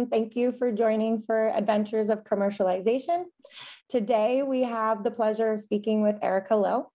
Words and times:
and 0.00 0.10
thank 0.10 0.34
you 0.34 0.52
for 0.52 0.72
joining 0.72 1.22
for 1.22 1.50
Adventures 1.50 2.08
of 2.08 2.24
Commercialization. 2.24 3.24
Today, 3.90 4.42
we 4.42 4.62
have 4.62 5.04
the 5.04 5.10
pleasure 5.10 5.52
of 5.52 5.60
speaking 5.60 6.00
with 6.00 6.16
Erica 6.22 6.56
Lowe, 6.56 6.90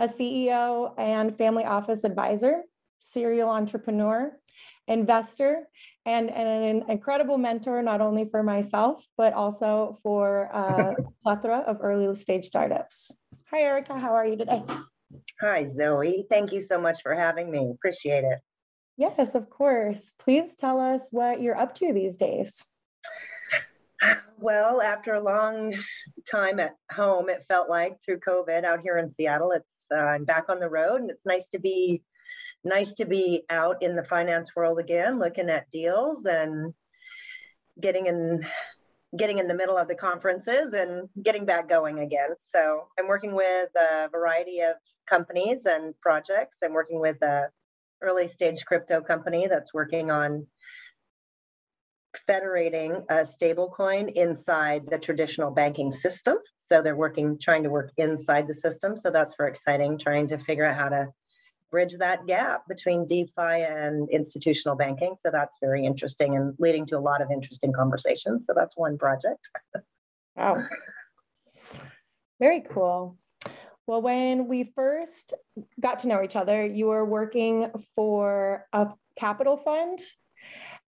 a 0.00 0.08
CEO 0.08 0.92
and 0.98 1.38
family 1.38 1.64
office 1.64 2.02
advisor, 2.02 2.62
serial 2.98 3.48
entrepreneur, 3.48 4.36
investor, 4.88 5.68
and, 6.04 6.30
and 6.30 6.82
an 6.82 6.90
incredible 6.90 7.38
mentor, 7.38 7.80
not 7.80 8.00
only 8.00 8.28
for 8.28 8.42
myself, 8.42 9.04
but 9.16 9.32
also 9.34 10.00
for 10.02 10.50
a 10.52 10.96
plethora 11.22 11.58
of 11.60 11.78
early 11.80 12.12
stage 12.16 12.44
startups. 12.44 13.12
Hi, 13.52 13.60
Erica. 13.60 13.96
How 13.96 14.14
are 14.14 14.26
you 14.26 14.36
today? 14.36 14.64
Hi, 15.40 15.64
Zoe. 15.64 16.26
Thank 16.28 16.50
you 16.50 16.60
so 16.60 16.80
much 16.80 17.02
for 17.02 17.14
having 17.14 17.52
me. 17.52 17.70
Appreciate 17.70 18.24
it. 18.24 18.40
Yes, 19.02 19.34
of 19.34 19.50
course. 19.50 20.12
Please 20.16 20.54
tell 20.54 20.78
us 20.78 21.08
what 21.10 21.42
you're 21.42 21.58
up 21.58 21.74
to 21.74 21.92
these 21.92 22.16
days. 22.16 22.64
Well, 24.38 24.80
after 24.80 25.14
a 25.14 25.20
long 25.20 25.74
time 26.30 26.60
at 26.60 26.76
home, 26.92 27.28
it 27.28 27.44
felt 27.48 27.68
like 27.68 27.96
through 28.04 28.20
COVID 28.20 28.64
out 28.64 28.80
here 28.80 28.98
in 28.98 29.10
Seattle, 29.10 29.50
it's 29.50 29.86
uh, 29.92 29.96
I'm 29.96 30.24
back 30.24 30.44
on 30.48 30.60
the 30.60 30.68
road, 30.68 31.00
and 31.00 31.10
it's 31.10 31.26
nice 31.26 31.46
to 31.48 31.58
be 31.58 32.04
nice 32.62 32.92
to 32.94 33.04
be 33.04 33.42
out 33.50 33.82
in 33.82 33.96
the 33.96 34.04
finance 34.04 34.54
world 34.54 34.78
again, 34.78 35.18
looking 35.18 35.50
at 35.50 35.70
deals 35.72 36.24
and 36.24 36.72
getting 37.80 38.06
in 38.06 38.46
getting 39.18 39.38
in 39.38 39.48
the 39.48 39.54
middle 39.54 39.76
of 39.76 39.88
the 39.88 39.96
conferences 39.96 40.74
and 40.74 41.08
getting 41.24 41.44
back 41.44 41.68
going 41.68 41.98
again. 41.98 42.30
So 42.38 42.86
I'm 42.98 43.08
working 43.08 43.34
with 43.34 43.68
a 43.76 44.08
variety 44.10 44.60
of 44.60 44.76
companies 45.08 45.66
and 45.66 45.92
projects. 46.00 46.58
I'm 46.62 46.72
working 46.72 47.00
with 47.00 47.20
a 47.22 47.48
early 48.02 48.28
stage 48.28 48.64
crypto 48.64 49.00
company 49.00 49.46
that's 49.48 49.72
working 49.72 50.10
on 50.10 50.46
federating 52.26 52.92
a 53.08 53.22
stablecoin 53.22 54.12
inside 54.12 54.82
the 54.90 54.98
traditional 54.98 55.50
banking 55.50 55.90
system. 55.90 56.36
So 56.58 56.82
they're 56.82 56.96
working, 56.96 57.38
trying 57.40 57.62
to 57.64 57.70
work 57.70 57.90
inside 57.96 58.46
the 58.46 58.54
system. 58.54 58.96
So 58.96 59.10
that's 59.10 59.34
very 59.36 59.50
exciting, 59.50 59.98
trying 59.98 60.28
to 60.28 60.38
figure 60.38 60.64
out 60.64 60.76
how 60.76 60.88
to 60.88 61.08
bridge 61.70 61.94
that 61.98 62.26
gap 62.26 62.62
between 62.68 63.06
DeFi 63.06 63.32
and 63.38 64.08
institutional 64.10 64.76
banking. 64.76 65.14
So 65.18 65.30
that's 65.32 65.56
very 65.60 65.84
interesting 65.84 66.36
and 66.36 66.54
leading 66.58 66.86
to 66.86 66.98
a 66.98 67.00
lot 67.00 67.22
of 67.22 67.30
interesting 67.30 67.72
conversations. 67.72 68.46
So 68.46 68.52
that's 68.54 68.76
one 68.76 68.98
project. 68.98 69.48
wow. 70.36 70.66
Very 72.38 72.62
cool. 72.72 73.16
Well, 73.86 74.00
when 74.00 74.46
we 74.46 74.72
first 74.76 75.34
got 75.80 76.00
to 76.00 76.08
know 76.08 76.22
each 76.22 76.36
other, 76.36 76.64
you 76.64 76.86
were 76.86 77.04
working 77.04 77.70
for 77.96 78.66
a 78.72 78.88
capital 79.18 79.56
fund. 79.56 80.00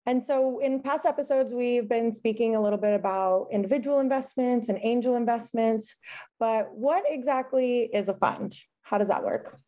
And 0.06 0.22
so, 0.22 0.60
in 0.60 0.80
past 0.80 1.06
episodes, 1.06 1.52
we've 1.52 1.88
been 1.88 2.12
speaking 2.12 2.54
a 2.54 2.62
little 2.62 2.78
bit 2.78 2.94
about 2.94 3.48
individual 3.50 4.00
investments 4.00 4.68
and 4.68 4.78
angel 4.82 5.16
investments. 5.16 5.96
But 6.38 6.72
what 6.72 7.04
exactly 7.08 7.90
is 7.92 8.08
a 8.08 8.14
fund? 8.14 8.56
How 8.82 8.98
does 8.98 9.08
that 9.08 9.24
work? 9.24 9.58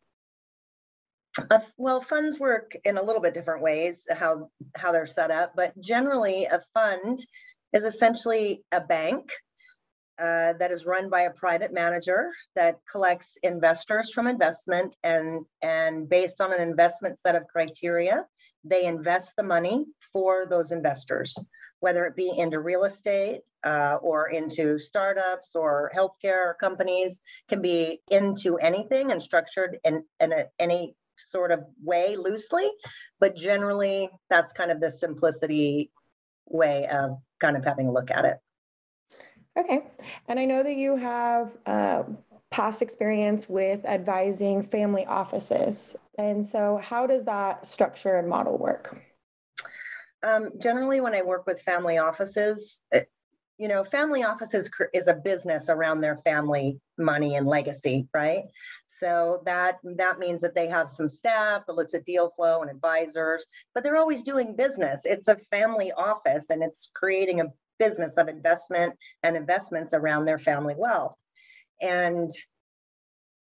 Uh, 1.51 1.59
well, 1.77 2.01
funds 2.01 2.39
work 2.39 2.75
in 2.85 2.97
a 2.97 3.03
little 3.03 3.21
bit 3.21 3.33
different 3.33 3.61
ways 3.61 4.05
how 4.09 4.49
how 4.75 4.91
they're 4.91 5.05
set 5.05 5.31
up, 5.31 5.53
but 5.55 5.79
generally, 5.79 6.45
a 6.45 6.61
fund 6.73 7.19
is 7.73 7.83
essentially 7.83 8.63
a 8.71 8.79
bank 8.79 9.29
uh, 10.19 10.53
that 10.53 10.71
is 10.71 10.85
run 10.85 11.09
by 11.09 11.21
a 11.21 11.31
private 11.31 11.73
manager 11.73 12.31
that 12.55 12.79
collects 12.91 13.37
investors 13.43 14.11
from 14.11 14.27
investment 14.27 14.95
and 15.03 15.45
and 15.61 16.09
based 16.09 16.41
on 16.41 16.53
an 16.53 16.61
investment 16.61 17.19
set 17.19 17.35
of 17.35 17.47
criteria 17.47 18.25
they 18.63 18.85
invest 18.85 19.33
the 19.37 19.43
money 19.43 19.85
for 20.11 20.45
those 20.47 20.71
investors 20.71 21.37
whether 21.79 22.05
it 22.05 22.15
be 22.15 22.31
into 22.35 22.59
real 22.59 22.83
estate 22.83 23.41
uh, 23.63 23.97
or 24.01 24.29
into 24.29 24.79
startups 24.79 25.55
or 25.55 25.91
healthcare 25.95 26.53
companies 26.59 27.21
can 27.49 27.61
be 27.61 28.01
into 28.09 28.57
anything 28.57 29.11
and 29.11 29.21
structured 29.21 29.77
in, 29.83 30.03
in 30.19 30.31
a, 30.31 30.45
any 30.59 30.95
sort 31.17 31.51
of 31.51 31.63
way 31.83 32.15
loosely. 32.15 32.69
But 33.19 33.35
generally 33.35 34.09
that's 34.29 34.53
kind 34.53 34.71
of 34.71 34.79
the 34.79 34.89
simplicity 34.89 35.91
way 36.45 36.87
of 36.87 37.17
kind 37.39 37.57
of 37.57 37.65
having 37.65 37.87
a 37.87 37.91
look 37.91 38.09
at 38.09 38.25
it 38.25 38.37
Okay. 39.57 39.81
And 40.27 40.39
I 40.39 40.45
know 40.45 40.61
that 40.61 40.75
you 40.77 40.95
have 40.97 41.57
uh, 41.65 42.03
past 42.51 42.81
experience 42.81 43.49
with 43.49 43.85
advising 43.85 44.61
family 44.61 45.05
offices. 45.05 45.95
And 46.17 46.45
so, 46.45 46.79
how 46.83 47.07
does 47.07 47.25
that 47.25 47.65
structure 47.65 48.17
and 48.17 48.27
model 48.27 48.57
work? 48.57 49.01
Um, 50.23 50.51
generally, 50.59 51.01
when 51.01 51.13
I 51.15 51.21
work 51.21 51.45
with 51.47 51.61
family 51.61 51.97
offices, 51.97 52.79
it, 52.91 53.09
you 53.57 53.67
know, 53.67 53.83
family 53.83 54.23
offices 54.23 54.69
is 54.93 55.07
a 55.07 55.13
business 55.13 55.69
around 55.69 56.01
their 56.01 56.17
family 56.17 56.79
money 56.97 57.35
and 57.35 57.47
legacy, 57.47 58.07
right? 58.13 58.43
So 58.99 59.41
that 59.45 59.77
that 59.83 60.19
means 60.19 60.41
that 60.41 60.55
they 60.55 60.67
have 60.67 60.89
some 60.89 61.09
staff 61.09 61.63
that 61.67 61.73
looks 61.73 61.93
at 61.93 62.05
deal 62.05 62.31
flow 62.35 62.61
and 62.61 62.69
advisors, 62.69 63.45
but 63.73 63.83
they're 63.83 63.97
always 63.97 64.23
doing 64.23 64.55
business. 64.55 65.05
It's 65.05 65.27
a 65.27 65.35
family 65.35 65.91
office 65.91 66.49
and 66.49 66.63
it's 66.63 66.89
creating 66.93 67.41
a 67.41 67.45
business 67.79 68.17
of 68.17 68.27
investment 68.27 68.93
and 69.23 69.35
investments 69.35 69.93
around 69.93 70.25
their 70.25 70.39
family 70.39 70.75
wealth. 70.77 71.15
And 71.81 72.31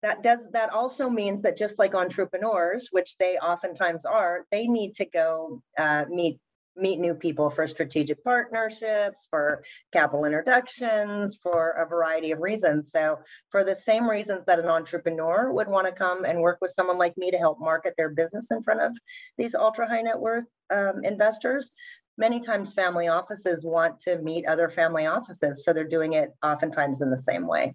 that 0.01 0.23
does 0.23 0.39
that 0.53 0.69
also 0.69 1.09
means 1.09 1.41
that 1.41 1.57
just 1.57 1.77
like 1.77 1.93
entrepreneurs, 1.93 2.89
which 2.91 3.17
they 3.17 3.37
oftentimes 3.37 4.05
are, 4.05 4.45
they 4.51 4.67
need 4.67 4.95
to 4.95 5.05
go 5.05 5.61
uh, 5.77 6.05
meet 6.09 6.39
meet 6.79 6.99
new 6.99 7.13
people 7.13 7.49
for 7.49 7.67
strategic 7.67 8.23
partnerships, 8.23 9.27
for 9.29 9.63
capital 9.91 10.25
introductions, 10.25 11.37
for 11.41 11.71
a 11.71 11.85
variety 11.85 12.31
of 12.31 12.39
reasons. 12.39 12.91
So, 12.91 13.19
for 13.49 13.63
the 13.63 13.75
same 13.75 14.09
reasons 14.09 14.45
that 14.45 14.59
an 14.59 14.67
entrepreneur 14.67 15.51
would 15.51 15.67
want 15.67 15.87
to 15.87 15.93
come 15.93 16.25
and 16.25 16.39
work 16.39 16.59
with 16.61 16.71
someone 16.71 16.97
like 16.97 17.17
me 17.17 17.31
to 17.31 17.37
help 17.37 17.59
market 17.59 17.93
their 17.97 18.09
business 18.09 18.51
in 18.51 18.63
front 18.63 18.81
of 18.81 18.97
these 19.37 19.55
ultra 19.55 19.87
high 19.87 20.01
net 20.01 20.19
worth 20.19 20.45
um, 20.69 21.03
investors, 21.03 21.71
many 22.19 22.39
times 22.39 22.73
family 22.73 23.07
offices 23.07 23.63
want 23.63 23.99
to 24.01 24.19
meet 24.19 24.45
other 24.45 24.69
family 24.69 25.07
offices, 25.07 25.63
so 25.63 25.73
they're 25.73 25.87
doing 25.87 26.13
it 26.13 26.35
oftentimes 26.43 27.01
in 27.01 27.09
the 27.09 27.17
same 27.17 27.47
way. 27.47 27.73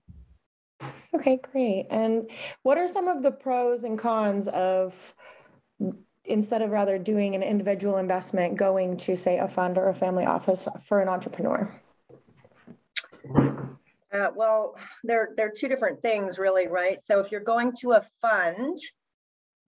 Okay, 1.14 1.40
great. 1.50 1.86
And 1.90 2.30
what 2.62 2.76
are 2.76 2.86
some 2.86 3.08
of 3.08 3.22
the 3.22 3.30
pros 3.30 3.84
and 3.84 3.98
cons 3.98 4.46
of 4.48 5.14
instead 6.26 6.62
of 6.62 6.70
rather 6.70 6.98
doing 6.98 7.34
an 7.34 7.42
individual 7.42 7.98
investment 7.98 8.56
going 8.56 8.96
to 8.96 9.16
say 9.16 9.38
a 9.38 9.48
fund 9.48 9.78
or 9.78 9.88
a 9.88 9.94
family 9.94 10.24
office 10.24 10.68
for 10.86 11.00
an 11.00 11.08
entrepreneur? 11.08 11.72
Uh, 14.12 14.30
well, 14.36 14.76
they're, 15.02 15.30
they're 15.36 15.52
two 15.54 15.68
different 15.68 16.00
things, 16.00 16.38
really, 16.38 16.68
right? 16.68 17.02
So 17.02 17.18
if 17.18 17.32
you're 17.32 17.40
going 17.40 17.72
to 17.80 17.92
a 17.92 18.06
fund, 18.22 18.78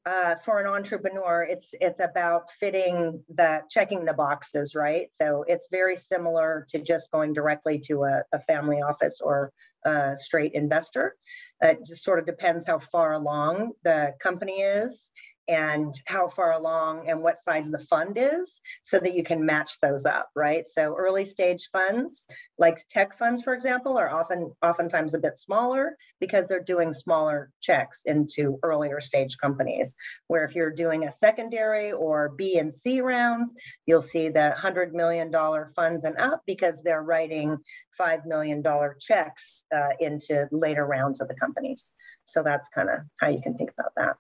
uh, 0.06 0.36
for 0.36 0.60
an 0.60 0.66
entrepreneur, 0.68 1.42
it's 1.42 1.74
it's 1.80 1.98
about 1.98 2.50
fitting 2.52 3.20
the 3.28 3.62
checking 3.68 4.04
the 4.04 4.12
boxes, 4.12 4.76
right? 4.76 5.08
So 5.12 5.44
it's 5.48 5.66
very 5.70 5.96
similar 5.96 6.64
to 6.68 6.78
just 6.78 7.10
going 7.10 7.32
directly 7.32 7.80
to 7.86 8.04
a, 8.04 8.22
a 8.32 8.40
family 8.42 8.76
office 8.76 9.20
or 9.20 9.52
a 9.86 10.16
straight 10.18 10.52
investor. 10.52 11.14
It 11.62 11.78
just 11.86 12.04
sort 12.04 12.18
of 12.18 12.26
depends 12.26 12.66
how 12.66 12.78
far 12.78 13.14
along 13.14 13.72
the 13.82 14.14
company 14.20 14.60
is 14.60 15.10
and 15.48 15.94
how 16.06 16.28
far 16.28 16.52
along 16.52 17.08
and 17.08 17.22
what 17.22 17.38
size 17.38 17.70
the 17.70 17.78
fund 17.78 18.18
is 18.20 18.60
so 18.82 18.98
that 18.98 19.14
you 19.14 19.22
can 19.22 19.46
match 19.46 19.78
those 19.80 20.04
up 20.04 20.28
right 20.34 20.66
so 20.66 20.94
early 20.96 21.24
stage 21.24 21.68
funds 21.72 22.26
like 22.58 22.78
tech 22.88 23.16
funds 23.16 23.42
for 23.42 23.54
example 23.54 23.96
are 23.96 24.12
often 24.12 24.52
oftentimes 24.62 25.14
a 25.14 25.18
bit 25.18 25.38
smaller 25.38 25.96
because 26.20 26.48
they're 26.48 26.62
doing 26.62 26.92
smaller 26.92 27.50
checks 27.60 28.00
into 28.06 28.58
earlier 28.62 29.00
stage 29.00 29.38
companies 29.38 29.94
where 30.26 30.44
if 30.44 30.54
you're 30.54 30.72
doing 30.72 31.04
a 31.04 31.12
secondary 31.12 31.92
or 31.92 32.30
b 32.36 32.58
and 32.58 32.72
c 32.72 33.00
rounds 33.00 33.54
you'll 33.86 34.02
see 34.02 34.28
the 34.28 34.48
100 34.48 34.94
million 34.94 35.30
dollar 35.30 35.70
funds 35.76 36.04
and 36.04 36.16
up 36.18 36.42
because 36.46 36.82
they're 36.82 37.02
writing 37.02 37.56
$5 38.00 38.26
million 38.26 38.62
checks 39.00 39.64
uh, 39.74 39.75
uh, 39.76 39.90
into 40.00 40.48
later 40.50 40.86
rounds 40.86 41.20
of 41.20 41.28
the 41.28 41.34
companies 41.34 41.92
so 42.24 42.42
that's 42.42 42.68
kind 42.70 42.88
of 42.88 43.00
how 43.20 43.28
you 43.28 43.40
can 43.42 43.56
think 43.56 43.70
about 43.78 43.92
that 43.96 44.16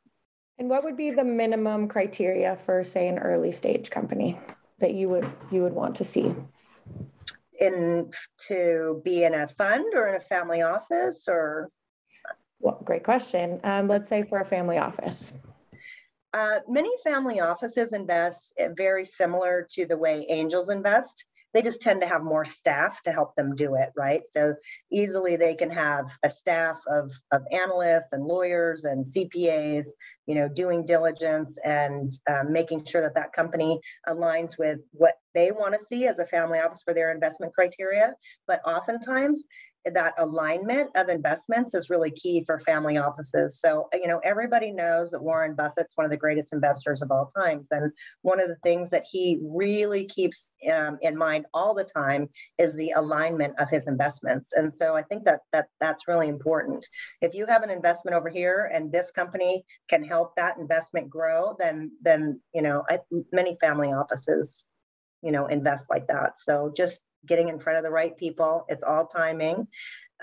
and 0.58 0.70
what 0.70 0.84
would 0.84 0.96
be 0.96 1.10
the 1.10 1.24
minimum 1.24 1.86
criteria 1.86 2.56
for, 2.56 2.82
say, 2.82 3.08
an 3.08 3.18
early 3.18 3.52
stage 3.52 3.90
company 3.90 4.38
that 4.78 4.94
you 4.94 5.08
would 5.08 5.30
you 5.50 5.62
would 5.62 5.74
want 5.74 5.96
to 5.96 6.04
see? 6.04 6.34
In 7.60 8.10
to 8.48 9.02
be 9.04 9.24
in 9.24 9.34
a 9.34 9.48
fund 9.48 9.94
or 9.94 10.08
in 10.08 10.14
a 10.14 10.20
family 10.20 10.62
office 10.62 11.24
or? 11.28 11.70
Well, 12.58 12.80
great 12.84 13.04
question. 13.04 13.60
Um, 13.64 13.86
let's 13.86 14.08
say 14.08 14.22
for 14.22 14.40
a 14.40 14.46
family 14.46 14.78
office. 14.78 15.32
Uh, 16.32 16.60
many 16.68 16.90
family 17.04 17.40
offices 17.40 17.92
invest 17.92 18.54
very 18.76 19.04
similar 19.04 19.66
to 19.72 19.86
the 19.86 19.96
way 19.96 20.26
angels 20.28 20.70
invest 20.70 21.26
they 21.56 21.62
just 21.62 21.80
tend 21.80 22.02
to 22.02 22.06
have 22.06 22.22
more 22.22 22.44
staff 22.44 23.02
to 23.02 23.10
help 23.10 23.34
them 23.34 23.56
do 23.56 23.76
it, 23.76 23.88
right? 23.96 24.20
So 24.30 24.54
easily 24.92 25.36
they 25.36 25.54
can 25.54 25.70
have 25.70 26.04
a 26.22 26.28
staff 26.28 26.76
of, 26.86 27.10
of 27.32 27.44
analysts 27.50 28.12
and 28.12 28.26
lawyers 28.26 28.84
and 28.84 29.06
CPAs, 29.06 29.86
you 30.26 30.34
know, 30.34 30.48
doing 30.48 30.84
diligence 30.84 31.56
and 31.64 32.12
um, 32.28 32.52
making 32.52 32.84
sure 32.84 33.00
that 33.00 33.14
that 33.14 33.32
company 33.32 33.80
aligns 34.06 34.58
with 34.58 34.80
what 34.92 35.14
they 35.36 35.50
want 35.50 35.74
to 35.78 35.84
see 35.84 36.06
as 36.06 36.18
a 36.18 36.26
family 36.26 36.58
office 36.58 36.82
for 36.82 36.94
their 36.94 37.12
investment 37.12 37.52
criteria. 37.54 38.14
But 38.48 38.60
oftentimes, 38.66 39.42
that 39.94 40.14
alignment 40.18 40.90
of 40.96 41.08
investments 41.08 41.74
is 41.74 41.90
really 41.90 42.10
key 42.10 42.42
for 42.44 42.58
family 42.60 42.98
offices. 42.98 43.60
So, 43.60 43.88
you 43.92 44.08
know, 44.08 44.20
everybody 44.24 44.72
knows 44.72 45.10
that 45.10 45.22
Warren 45.22 45.54
Buffett's 45.54 45.96
one 45.96 46.04
of 46.04 46.10
the 46.10 46.16
greatest 46.16 46.52
investors 46.52 47.02
of 47.02 47.10
all 47.10 47.30
times. 47.36 47.68
And 47.70 47.92
one 48.22 48.40
of 48.40 48.48
the 48.48 48.56
things 48.64 48.90
that 48.90 49.04
he 49.08 49.38
really 49.42 50.06
keeps 50.06 50.52
um, 50.72 50.98
in 51.02 51.16
mind 51.16 51.46
all 51.54 51.74
the 51.74 51.84
time 51.84 52.28
is 52.58 52.74
the 52.74 52.90
alignment 52.96 53.54
of 53.60 53.70
his 53.70 53.86
investments. 53.86 54.52
And 54.54 54.72
so 54.74 54.96
I 54.96 55.02
think 55.02 55.24
that, 55.24 55.40
that 55.52 55.66
that's 55.80 56.08
really 56.08 56.28
important. 56.28 56.84
If 57.20 57.34
you 57.34 57.46
have 57.46 57.62
an 57.62 57.70
investment 57.70 58.16
over 58.16 58.28
here 58.28 58.70
and 58.74 58.90
this 58.90 59.12
company 59.12 59.64
can 59.88 60.02
help 60.02 60.34
that 60.34 60.58
investment 60.58 61.08
grow, 61.08 61.54
then, 61.58 61.92
then, 62.02 62.40
you 62.54 62.62
know, 62.62 62.82
I, 62.90 62.98
many 63.32 63.56
family 63.60 63.92
offices, 63.92 64.64
you 65.22 65.32
know, 65.32 65.46
invest 65.46 65.86
like 65.90 66.06
that. 66.08 66.36
So 66.36 66.72
just 66.76 67.02
getting 67.26 67.48
in 67.48 67.58
front 67.58 67.78
of 67.78 67.84
the 67.84 67.90
right 67.90 68.16
people. 68.16 68.64
It's 68.68 68.84
all 68.84 69.06
timing. 69.06 69.66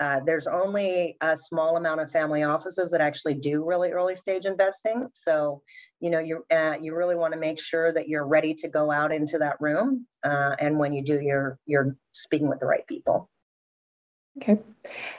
Uh, 0.00 0.20
there's 0.26 0.48
only 0.48 1.16
a 1.20 1.36
small 1.36 1.76
amount 1.76 2.00
of 2.00 2.10
family 2.10 2.42
offices 2.42 2.90
that 2.90 3.00
actually 3.00 3.34
do 3.34 3.64
really 3.64 3.92
early 3.92 4.16
stage 4.16 4.44
investing. 4.44 5.06
So, 5.12 5.62
you 6.00 6.10
know, 6.10 6.18
you 6.18 6.44
uh, 6.50 6.74
you 6.80 6.96
really 6.96 7.14
want 7.14 7.32
to 7.32 7.38
make 7.38 7.60
sure 7.60 7.92
that 7.92 8.08
you're 8.08 8.26
ready 8.26 8.54
to 8.54 8.68
go 8.68 8.90
out 8.90 9.12
into 9.12 9.38
that 9.38 9.60
room, 9.60 10.06
uh, 10.24 10.56
and 10.58 10.78
when 10.78 10.92
you 10.92 11.02
do, 11.02 11.20
you're 11.20 11.58
you're 11.64 11.96
speaking 12.12 12.48
with 12.48 12.58
the 12.58 12.66
right 12.66 12.86
people. 12.88 13.30
Okay. 14.38 14.58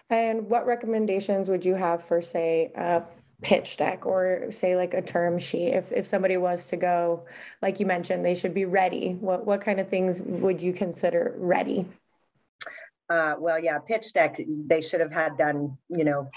And 0.09 0.49
what 0.49 0.65
recommendations 0.65 1.47
would 1.47 1.63
you 1.63 1.75
have 1.75 2.03
for, 2.03 2.21
say, 2.21 2.73
pitch 3.45 3.77
deck 3.77 4.07
or 4.07 4.51
say 4.51 4.75
like 4.75 4.95
a 4.95 5.01
term 5.03 5.37
sheet? 5.37 5.69
If 5.69 5.91
if 5.91 6.07
somebody 6.07 6.35
was 6.35 6.67
to 6.69 6.77
go, 6.77 7.25
like 7.61 7.79
you 7.79 7.85
mentioned, 7.85 8.25
they 8.25 8.33
should 8.33 8.55
be 8.55 8.65
ready. 8.65 9.17
What 9.21 9.45
what 9.45 9.61
kind 9.61 9.79
of 9.79 9.87
things 9.87 10.19
would 10.23 10.59
you 10.59 10.73
consider 10.73 11.35
ready? 11.37 11.85
Uh, 13.07 13.35
well, 13.37 13.59
yeah, 13.59 13.77
pitch 13.77 14.13
deck 14.13 14.39
they 14.65 14.81
should 14.81 14.99
have 14.99 15.11
had 15.11 15.37
done, 15.37 15.77
you 15.89 16.03
know, 16.03 16.27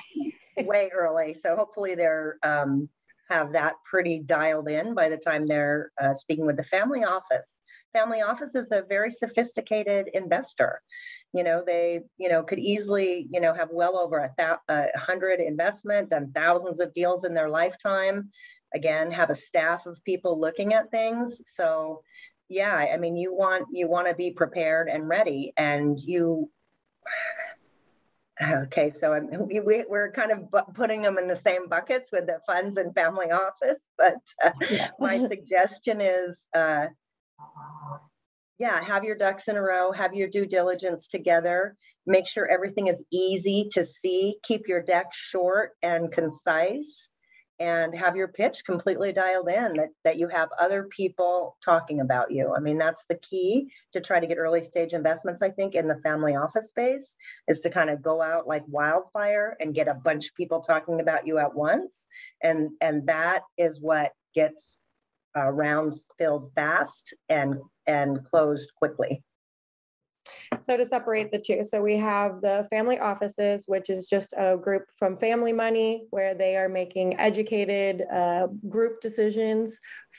way 0.58 0.90
early. 0.94 1.32
So 1.32 1.56
hopefully 1.56 1.94
they're 1.94 2.36
um, 2.42 2.90
have 3.28 3.52
that 3.52 3.74
pretty 3.84 4.20
dialed 4.20 4.68
in 4.68 4.94
by 4.94 5.08
the 5.08 5.16
time 5.16 5.46
they're 5.46 5.90
uh, 6.00 6.14
speaking 6.14 6.46
with 6.46 6.56
the 6.56 6.64
family 6.64 7.04
office. 7.04 7.58
Family 7.92 8.22
office 8.22 8.54
is 8.54 8.72
a 8.72 8.84
very 8.88 9.10
sophisticated 9.10 10.08
investor. 10.14 10.80
You 11.32 11.44
know, 11.44 11.62
they, 11.64 12.00
you 12.16 12.28
know, 12.28 12.42
could 12.42 12.58
easily, 12.58 13.28
you 13.30 13.40
know, 13.40 13.52
have 13.52 13.68
well 13.70 13.98
over 13.98 14.18
a, 14.18 14.32
th- 14.38 14.58
a 14.68 14.98
hundred 14.98 15.40
investment 15.40 16.12
and 16.12 16.34
thousands 16.34 16.80
of 16.80 16.94
deals 16.94 17.24
in 17.24 17.34
their 17.34 17.50
lifetime. 17.50 18.30
Again, 18.74 19.10
have 19.10 19.30
a 19.30 19.34
staff 19.34 19.86
of 19.86 20.02
people 20.04 20.38
looking 20.38 20.74
at 20.74 20.90
things. 20.90 21.40
So, 21.44 22.02
yeah, 22.48 22.74
I 22.74 22.96
mean, 22.96 23.16
you 23.16 23.34
want 23.34 23.66
you 23.72 23.88
want 23.88 24.08
to 24.08 24.14
be 24.14 24.30
prepared 24.30 24.88
and 24.88 25.06
ready, 25.08 25.52
and 25.56 25.98
you 26.00 26.50
Okay, 28.40 28.90
so 28.90 29.12
I'm, 29.12 29.48
we, 29.48 29.84
we're 29.88 30.12
kind 30.12 30.30
of 30.30 30.74
putting 30.74 31.02
them 31.02 31.18
in 31.18 31.26
the 31.26 31.34
same 31.34 31.68
buckets 31.68 32.10
with 32.12 32.26
the 32.26 32.38
funds 32.46 32.76
and 32.76 32.94
family 32.94 33.32
office, 33.32 33.82
but 33.96 34.16
uh, 34.42 34.50
my 35.00 35.26
suggestion 35.26 36.00
is, 36.00 36.46
uh, 36.54 36.86
yeah, 38.58 38.82
have 38.84 39.02
your 39.02 39.16
ducks 39.16 39.48
in 39.48 39.56
a 39.56 39.62
row, 39.62 39.90
have 39.90 40.14
your 40.14 40.28
due 40.28 40.46
diligence 40.46 41.08
together, 41.08 41.76
make 42.06 42.28
sure 42.28 42.46
everything 42.46 42.86
is 42.86 43.04
easy 43.10 43.68
to 43.72 43.84
see, 43.84 44.36
keep 44.44 44.68
your 44.68 44.82
deck 44.82 45.06
short 45.12 45.72
and 45.82 46.12
concise, 46.12 47.10
and 47.60 47.96
have 47.96 48.16
your 48.16 48.28
pitch 48.28 48.64
completely 48.64 49.12
dialed 49.12 49.48
in 49.48 49.74
that, 49.74 49.88
that 50.04 50.18
you 50.18 50.28
have 50.28 50.48
other 50.60 50.84
people 50.84 51.56
talking 51.64 52.00
about 52.00 52.30
you. 52.30 52.54
I 52.56 52.60
mean, 52.60 52.78
that's 52.78 53.04
the 53.08 53.16
key 53.16 53.70
to 53.92 54.00
try 54.00 54.20
to 54.20 54.26
get 54.26 54.38
early 54.38 54.62
stage 54.62 54.92
investments, 54.92 55.42
I 55.42 55.50
think, 55.50 55.74
in 55.74 55.88
the 55.88 56.00
family 56.02 56.36
office 56.36 56.68
space 56.68 57.16
is 57.48 57.60
to 57.62 57.70
kind 57.70 57.90
of 57.90 58.02
go 58.02 58.22
out 58.22 58.46
like 58.46 58.62
wildfire 58.68 59.56
and 59.60 59.74
get 59.74 59.88
a 59.88 59.94
bunch 59.94 60.28
of 60.28 60.34
people 60.36 60.60
talking 60.60 61.00
about 61.00 61.26
you 61.26 61.38
at 61.38 61.54
once. 61.54 62.06
And, 62.42 62.70
and 62.80 63.06
that 63.08 63.42
is 63.56 63.80
what 63.80 64.12
gets 64.34 64.76
uh, 65.36 65.50
rounds 65.50 66.00
filled 66.16 66.52
fast 66.54 67.14
and, 67.28 67.56
and 67.86 68.24
closed 68.24 68.72
quickly. 68.76 69.22
So 70.64 70.76
to 70.76 70.86
separate 70.86 71.30
the 71.30 71.38
two, 71.38 71.64
so 71.64 71.82
we 71.82 71.96
have 71.96 72.40
the 72.40 72.66
family 72.70 72.98
offices, 72.98 73.64
which 73.66 73.90
is 73.90 74.06
just 74.06 74.32
a 74.36 74.56
group 74.56 74.84
from 74.98 75.16
family 75.16 75.52
money 75.52 76.06
where 76.10 76.34
they 76.34 76.56
are 76.56 76.68
making 76.68 77.18
educated 77.18 78.04
uh, 78.12 78.48
group 78.68 79.00
decisions 79.00 79.78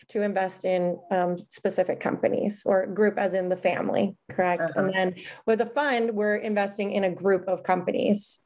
to 0.10 0.22
invest 0.22 0.66
in 0.66 0.98
um, 1.12 1.38
specific 1.50 2.00
companies 2.00 2.62
or 2.66 2.86
group 2.88 3.18
as 3.18 3.34
in 3.34 3.50
the 3.50 3.58
family, 3.58 4.16
correct? 4.32 4.62
Uh-huh. 4.62 4.82
And 4.82 4.94
then 4.94 5.16
with 5.46 5.62
a 5.62 5.66
fund, 5.66 6.12
we're 6.12 6.38
investing 6.38 6.94
in 6.94 7.04
a 7.04 7.12
group 7.12 7.48
of 7.48 7.64
companies 7.64 8.42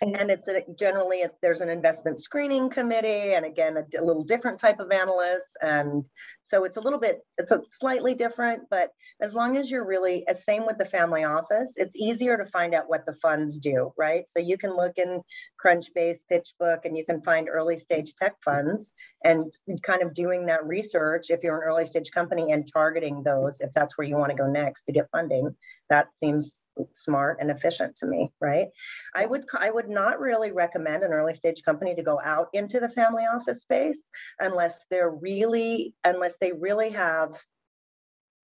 and 0.00 0.30
it's 0.30 0.48
a, 0.48 0.62
generally 0.78 1.24
there's 1.42 1.60
an 1.60 1.68
investment 1.68 2.18
screening 2.20 2.70
committee 2.70 3.34
and 3.34 3.44
again 3.44 3.76
a, 3.76 4.00
a, 4.00 4.02
little 4.02 4.24
different 4.24 4.58
type 4.58 4.80
of 4.80 4.90
analyst. 4.90 5.56
And 5.60 6.04
so 6.44 6.64
it's 6.64 6.78
a 6.78 6.80
little 6.80 6.98
bit 6.98 7.20
it's 7.38 7.52
a 7.52 7.60
slightly 7.68 8.14
different 8.14 8.62
but 8.70 8.90
as 9.20 9.34
long 9.34 9.56
as 9.56 9.70
you're 9.70 9.86
really 9.86 10.26
as 10.26 10.44
same 10.44 10.66
with 10.66 10.78
the 10.78 10.84
family 10.86 11.24
office 11.24 11.74
it's 11.76 11.96
easier 11.96 12.36
to 12.36 12.46
find 12.46 12.74
out 12.74 12.88
what 12.88 13.04
the 13.06 13.14
funds 13.14 13.58
do 13.58 13.92
right? 13.98 14.24
So 14.28 14.40
you 14.40 14.56
can 14.56 14.74
look 14.74 14.96
in 14.96 15.20
crunchbase 15.62 16.20
pitchbook 16.30 16.84
and 16.84 16.96
you 16.96 17.04
can 17.04 17.22
find 17.22 17.48
early 17.48 17.76
stage 17.76 18.14
tech 18.14 18.34
funds 18.42 18.92
and 19.24 19.52
kind 19.82 20.02
of 20.02 20.14
doing 20.14 20.46
that 20.46 20.66
research. 20.66 21.30
If 21.30 21.42
you're 21.42 21.60
an 21.60 21.68
early 21.68 21.86
stage 21.86 22.10
company 22.10 22.52
and 22.52 22.68
targeting 22.72 23.22
those 23.22 23.60
if 23.60 23.72
that's 23.74 23.98
where 23.98 24.06
you 24.06 24.16
want 24.16 24.30
to 24.30 24.36
go 24.36 24.46
next 24.46 24.84
to 24.84 24.92
get 24.92 25.10
funding 25.12 25.54
that 25.90 26.14
seems 26.14 26.68
smart 26.94 27.38
and 27.40 27.50
efficient 27.50 27.94
to 27.96 28.06
me 28.06 28.30
right 28.40 28.68
i 29.14 29.26
would 29.26 29.44
i 29.58 29.70
would 29.70 29.88
not 29.88 30.20
really 30.20 30.52
recommend 30.52 31.02
an 31.02 31.12
early 31.12 31.34
stage 31.34 31.62
company 31.64 31.94
to 31.94 32.02
go 32.02 32.20
out 32.24 32.48
into 32.52 32.80
the 32.80 32.88
family 32.88 33.24
office 33.24 33.60
space 33.60 33.98
unless 34.38 34.84
they're 34.90 35.10
really 35.10 35.94
unless 36.04 36.36
they 36.40 36.52
really 36.52 36.90
have 36.90 37.34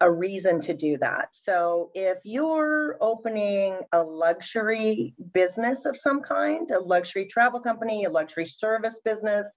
a 0.00 0.10
reason 0.10 0.60
to 0.60 0.74
do 0.74 0.98
that. 0.98 1.28
So 1.32 1.90
if 1.94 2.18
you're 2.24 2.98
opening 3.00 3.78
a 3.92 4.02
luxury 4.02 5.14
business 5.32 5.86
of 5.86 5.96
some 5.96 6.20
kind, 6.20 6.70
a 6.70 6.78
luxury 6.78 7.26
travel 7.26 7.60
company, 7.60 8.04
a 8.04 8.10
luxury 8.10 8.44
service 8.44 9.00
business, 9.04 9.56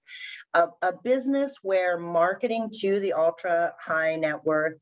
a, 0.54 0.68
a 0.80 0.92
business 1.04 1.56
where 1.62 1.98
marketing 1.98 2.70
to 2.80 3.00
the 3.00 3.12
ultra 3.12 3.74
high 3.78 4.16
net 4.16 4.44
worth 4.44 4.76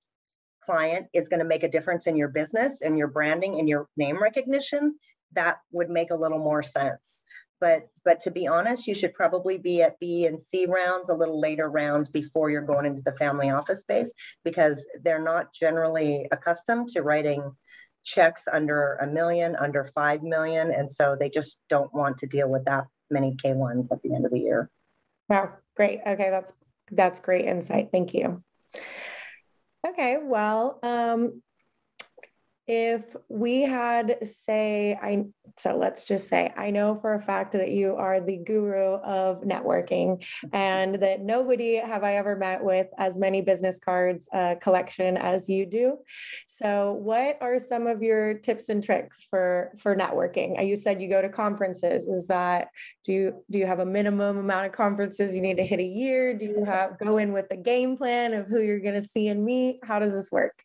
client 0.69 1.07
is 1.15 1.29
going 1.29 1.41
to 1.41 1.47
make 1.47 1.63
a 1.63 1.69
difference 1.69 2.07
in 2.07 2.17
your 2.17 2.29
business 2.29 2.83
and 2.83 2.99
your 2.99 3.09
branding 3.09 3.59
and 3.59 3.69
your 3.69 3.89
name 3.97 4.23
recognition, 4.23 4.95
that 5.33 5.59
would 5.73 5.89
make 5.89 6.11
a 6.11 6.17
little 6.17 6.39
more 6.39 6.63
sense. 6.63 7.23
But 7.61 7.89
but 8.05 8.21
to 8.21 8.31
be 8.31 8.47
honest, 8.47 8.87
you 8.87 8.95
should 8.95 9.15
probably 9.15 9.59
be 9.59 9.83
at 9.83 9.99
B 9.99 10.27
and 10.27 10.41
C 10.41 10.67
rounds, 10.67 11.09
a 11.09 11.15
little 11.15 11.41
later 11.41 11.69
rounds 11.69 12.09
before 12.09 12.51
you're 12.51 12.63
going 12.63 12.87
into 12.87 13.03
the 13.03 13.17
family 13.17 13.51
office 13.51 13.81
space 13.81 14.13
because 14.45 14.87
they're 15.03 15.23
not 15.23 15.53
generally 15.53 16.27
accustomed 16.31 16.89
to 16.91 17.03
writing 17.03 17.51
checks 18.05 18.45
under 18.53 18.95
a 18.97 19.07
million, 19.07 19.57
under 19.57 19.85
five 19.85 20.23
million, 20.23 20.71
and 20.71 20.89
so 20.89 21.17
they 21.19 21.31
just 21.31 21.59
don't 21.69 21.93
want 21.93 22.19
to 22.19 22.27
deal 22.27 22.49
with 22.49 22.65
that 22.67 22.85
many 23.11 23.35
K1s 23.43 23.91
at 23.91 24.03
the 24.03 24.15
end 24.15 24.25
of 24.25 24.31
the 24.31 24.41
year. 24.41 24.71
Wow, 25.29 25.55
great. 25.77 26.01
Okay, 26.07 26.31
that's 26.31 26.53
that's 26.93 27.21
great 27.21 27.47
insight. 27.47 27.89
Thank 27.91 28.15
you. 28.15 28.43
Okay, 29.87 30.17
well, 30.21 30.79
um, 30.83 31.43
if 32.69 33.17
we 33.29 33.63
had 33.63 34.19
say 34.27 34.99
i 35.03 35.25
so 35.59 35.77
let's 35.77 36.05
just 36.05 36.29
say 36.29 36.53
i 36.57 36.71
know 36.71 36.99
for 37.01 37.15
a 37.15 37.23
fact 37.23 37.53
that 37.53 37.71
you 37.71 37.97
are 37.97 38.21
the 38.21 38.37
guru 38.37 38.95
of 38.97 39.41
networking 39.43 40.23
and 40.53 40.97
that 40.97 41.21
nobody 41.21 41.77
have 41.77 42.05
i 42.05 42.17
ever 42.17 42.37
met 42.37 42.63
with 42.63 42.87
as 42.99 43.19
many 43.19 43.41
business 43.41 43.79
cards 43.79 44.29
uh, 44.33 44.55
collection 44.61 45.17
as 45.17 45.49
you 45.49 45.67
do. 45.67 45.99
So 46.47 46.93
what 46.93 47.39
are 47.41 47.59
some 47.59 47.87
of 47.87 48.03
your 48.03 48.35
tips 48.35 48.69
and 48.69 48.83
tricks 48.83 49.27
for 49.29 49.73
for 49.79 49.97
networking? 49.97 50.59
Uh, 50.59 50.63
you 50.63 50.77
said 50.77 51.01
you 51.01 51.09
go 51.09 51.23
to 51.23 51.29
conferences. 51.29 52.05
Is 52.05 52.27
that 52.29 52.69
do 53.05 53.13
you 53.13 53.45
do 53.51 53.59
you 53.59 53.67
have 53.67 53.81
a 53.81 53.87
minimum 53.87 54.39
amount 54.39 54.67
of 54.67 54.73
conferences 54.73 55.35
you 55.35 55.41
need 55.41 55.57
to 55.57 55.65
hit 55.65 55.81
a 55.81 55.85
year? 55.85 56.35
Do 56.35 56.45
you 56.45 56.65
have 56.65 56.99
go 56.99 57.19
in 57.19 57.33
with 57.33 57.47
a 57.51 57.57
game 57.57 57.97
plan 57.97 58.35
of 58.35 58.47
who 58.47 58.61
you're 58.61 58.81
going 58.81 59.01
to 59.01 59.07
see 59.07 59.29
and 59.29 59.45
meet? 59.45 59.81
How 59.83 59.99
does 59.99 60.13
this 60.13 60.31
work? 60.31 60.63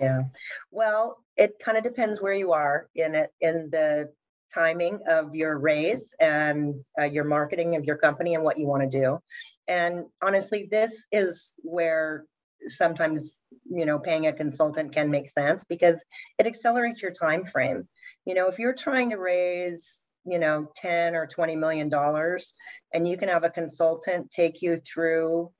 Yeah. 0.00 0.22
Well, 0.70 1.21
it 1.36 1.58
kind 1.64 1.78
of 1.78 1.84
depends 1.84 2.20
where 2.20 2.34
you 2.34 2.52
are 2.52 2.88
in 2.94 3.14
it 3.14 3.32
in 3.40 3.68
the 3.70 4.10
timing 4.54 4.98
of 5.08 5.34
your 5.34 5.58
raise 5.58 6.12
and 6.20 6.74
uh, 7.00 7.04
your 7.04 7.24
marketing 7.24 7.76
of 7.76 7.84
your 7.84 7.96
company 7.96 8.34
and 8.34 8.44
what 8.44 8.58
you 8.58 8.66
want 8.66 8.82
to 8.82 9.00
do. 9.00 9.18
And 9.66 10.04
honestly, 10.22 10.68
this 10.70 11.06
is 11.10 11.54
where 11.58 12.24
sometimes 12.68 13.40
you 13.70 13.86
know 13.86 13.98
paying 13.98 14.26
a 14.26 14.32
consultant 14.32 14.92
can 14.92 15.10
make 15.10 15.28
sense 15.28 15.64
because 15.64 16.04
it 16.38 16.46
accelerates 16.46 17.02
your 17.02 17.10
time 17.10 17.44
frame 17.44 17.88
you 18.24 18.34
know 18.34 18.46
if 18.46 18.58
you're 18.58 18.74
trying 18.74 19.10
to 19.10 19.16
raise 19.16 19.98
you 20.24 20.38
know 20.38 20.68
10 20.76 21.14
or 21.16 21.26
20 21.26 21.56
million 21.56 21.88
dollars 21.88 22.54
and 22.92 23.08
you 23.08 23.16
can 23.16 23.28
have 23.28 23.44
a 23.44 23.50
consultant 23.50 24.30
take 24.30 24.62
you 24.62 24.76
through 24.76 25.50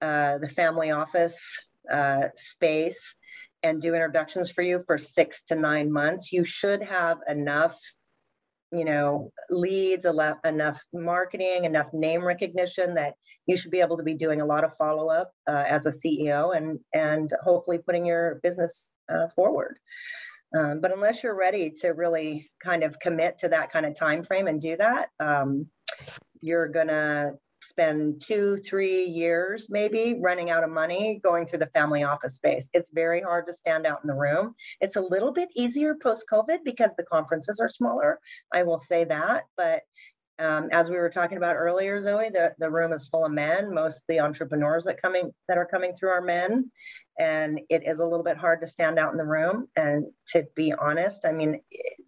uh, 0.00 0.38
the 0.38 0.48
family 0.48 0.90
office 0.90 1.58
uh, 1.92 2.28
space 2.34 3.14
and 3.66 3.82
do 3.82 3.94
introductions 3.94 4.50
for 4.50 4.62
you 4.62 4.82
for 4.86 4.96
six 4.96 5.42
to 5.44 5.54
nine 5.54 5.92
months, 5.92 6.32
you 6.32 6.44
should 6.44 6.82
have 6.82 7.18
enough 7.28 7.78
you 8.72 8.84
know 8.84 9.30
leads 9.48 10.04
enough 10.04 10.82
marketing 10.92 11.64
enough 11.64 11.86
name 11.92 12.24
recognition 12.24 12.94
that 12.94 13.14
you 13.46 13.56
should 13.56 13.70
be 13.70 13.80
able 13.80 13.96
to 13.96 14.02
be 14.02 14.14
doing 14.14 14.40
a 14.40 14.44
lot 14.44 14.64
of 14.64 14.76
follow-up 14.76 15.30
uh, 15.46 15.64
as 15.66 15.86
a 15.86 15.90
ceo 15.90 16.56
and 16.56 16.80
and 16.92 17.32
hopefully 17.42 17.78
putting 17.78 18.04
your 18.04 18.40
business 18.42 18.90
uh, 19.12 19.28
forward. 19.36 19.76
Um, 20.56 20.80
but 20.80 20.92
unless 20.92 21.22
you're 21.22 21.36
ready 21.36 21.72
to 21.82 21.88
really 21.90 22.50
kind 22.62 22.82
of 22.82 22.98
commit 22.98 23.38
to 23.38 23.48
that 23.48 23.72
kind 23.72 23.86
of 23.86 23.94
time 23.94 24.24
frame 24.24 24.48
and 24.48 24.60
do 24.60 24.76
that 24.76 25.10
um, 25.20 25.66
you're 26.40 26.68
gonna 26.68 27.32
spend 27.66 28.20
two, 28.20 28.56
three 28.58 29.04
years 29.04 29.68
maybe 29.70 30.18
running 30.20 30.50
out 30.50 30.64
of 30.64 30.70
money 30.70 31.20
going 31.22 31.46
through 31.46 31.58
the 31.58 31.66
family 31.68 32.04
office 32.04 32.34
space. 32.34 32.68
It's 32.72 32.90
very 32.92 33.20
hard 33.20 33.46
to 33.46 33.52
stand 33.52 33.86
out 33.86 34.00
in 34.02 34.08
the 34.08 34.14
room. 34.14 34.54
It's 34.80 34.96
a 34.96 35.00
little 35.00 35.32
bit 35.32 35.48
easier 35.54 35.94
post 36.02 36.26
COVID 36.30 36.58
because 36.64 36.92
the 36.96 37.04
conferences 37.04 37.60
are 37.60 37.68
smaller. 37.68 38.20
I 38.52 38.62
will 38.62 38.78
say 38.78 39.04
that. 39.04 39.44
But 39.56 39.82
um, 40.38 40.68
as 40.70 40.90
we 40.90 40.96
were 40.96 41.08
talking 41.08 41.38
about 41.38 41.56
earlier, 41.56 42.00
Zoe, 42.00 42.28
the, 42.28 42.54
the 42.58 42.70
room 42.70 42.92
is 42.92 43.08
full 43.08 43.24
of 43.24 43.32
men. 43.32 43.72
Most 43.72 44.04
the 44.08 44.20
entrepreneurs 44.20 44.84
that 44.84 45.00
coming 45.00 45.32
that 45.48 45.56
are 45.56 45.66
coming 45.66 45.94
through 45.94 46.10
are 46.10 46.20
men, 46.20 46.70
and 47.18 47.58
it 47.70 47.86
is 47.86 48.00
a 48.00 48.04
little 48.04 48.22
bit 48.22 48.36
hard 48.36 48.60
to 48.60 48.66
stand 48.66 48.98
out 48.98 49.12
in 49.12 49.18
the 49.18 49.24
room. 49.24 49.66
And 49.76 50.04
to 50.28 50.44
be 50.54 50.74
honest, 50.74 51.24
I 51.24 51.32
mean, 51.32 51.60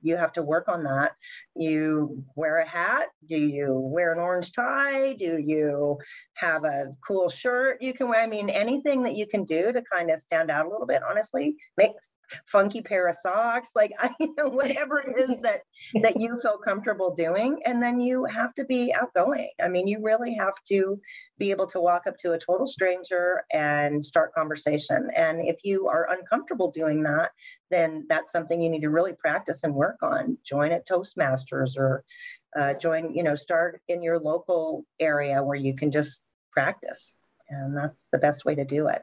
you 0.03 0.17
have 0.17 0.33
to 0.35 0.43
work 0.43 0.69
on 0.69 0.85
that. 0.85 1.13
You 1.57 2.23
wear 2.35 2.59
a 2.59 2.69
hat? 2.69 3.09
Do 3.27 3.39
you 3.39 3.73
wear 3.73 4.13
an 4.13 4.19
orange 4.19 4.53
tie? 4.53 5.15
Do 5.15 5.39
you 5.39 5.99
have 6.35 6.65
a 6.65 6.93
cool 7.07 7.31
shirt 7.31 7.81
you 7.81 7.95
can 7.95 8.09
wear? 8.09 8.21
I 8.21 8.27
mean, 8.27 8.51
anything 8.51 9.03
that 9.05 9.17
you 9.17 9.27
can 9.27 9.45
do 9.45 9.73
to 9.73 9.83
kind 9.91 10.11
of 10.11 10.19
stand 10.19 10.51
out 10.51 10.67
a 10.67 10.69
little 10.69 10.87
bit. 10.87 11.03
Honestly, 11.09 11.57
make 11.79 11.93
funky 12.47 12.83
pair 12.83 13.09
of 13.09 13.17
socks 13.23 13.71
like 13.75 13.93
i 13.99 14.11
you 14.21 14.35
know 14.37 14.49
whatever 14.49 14.99
it 14.99 15.31
is 15.31 15.41
that 15.43 15.63
that 16.03 16.21
you 16.21 16.39
feel 16.41 16.59
comfortable 16.59 17.15
doing 17.15 17.61
and 17.65 17.83
then 17.83 18.01
you 18.01 18.25
have 18.25 18.55
to 18.55 18.65
be 18.65 18.93
outgoing. 18.93 19.51
I 19.63 19.69
mean 19.69 19.87
you 19.87 20.01
really 20.01 20.35
have 20.35 20.55
to 20.69 21.01
be 21.39 21.51
able 21.51 21.67
to 21.69 21.81
walk 21.81 22.07
up 22.07 22.19
to 22.19 22.33
a 22.33 22.39
total 22.39 22.67
stranger 22.67 23.45
and 23.53 24.05
start 24.05 24.35
conversation. 24.35 25.09
And 25.15 25.47
if 25.47 25.57
you 25.65 25.89
are 25.89 26.09
uncomfortable 26.11 26.71
doing 26.71 27.03
that 27.05 27.31
then 27.71 28.07
that's 28.09 28.33
something 28.33 28.63
you 28.63 28.71
need 28.71 28.81
to 28.81 28.91
really 28.91 29.13
practice 29.13 29.63
and 29.65 29.75
work 29.75 29.99
on. 30.03 30.39
Join 30.45 30.73
at 30.73 30.89
toastmasters 30.89 31.77
or 31.77 32.05
uh, 32.59 32.75
join 32.75 33.15
you 33.15 33.23
know 33.23 33.35
start 33.35 33.81
in 33.89 34.03
your 34.03 34.19
local 34.19 34.85
area 34.99 35.43
where 35.43 35.57
you 35.57 35.75
can 35.75 35.91
just 35.91 36.23
practice. 36.53 37.11
And 37.51 37.77
that's 37.77 38.09
the 38.13 38.19
best 38.19 38.45
way 38.45 38.55
to 38.55 38.65
do 38.65 38.89
it 38.89 39.03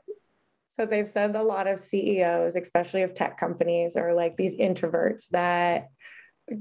so 0.75 0.85
they've 0.85 1.07
said 1.07 1.35
a 1.35 1.43
lot 1.43 1.67
of 1.67 1.79
CEOs, 1.79 2.55
especially 2.55 3.03
of 3.03 3.13
tech 3.13 3.39
companies, 3.39 3.95
are 3.95 4.13
like 4.13 4.35
these 4.35 4.55
introverts 4.55 5.27
that 5.31 5.89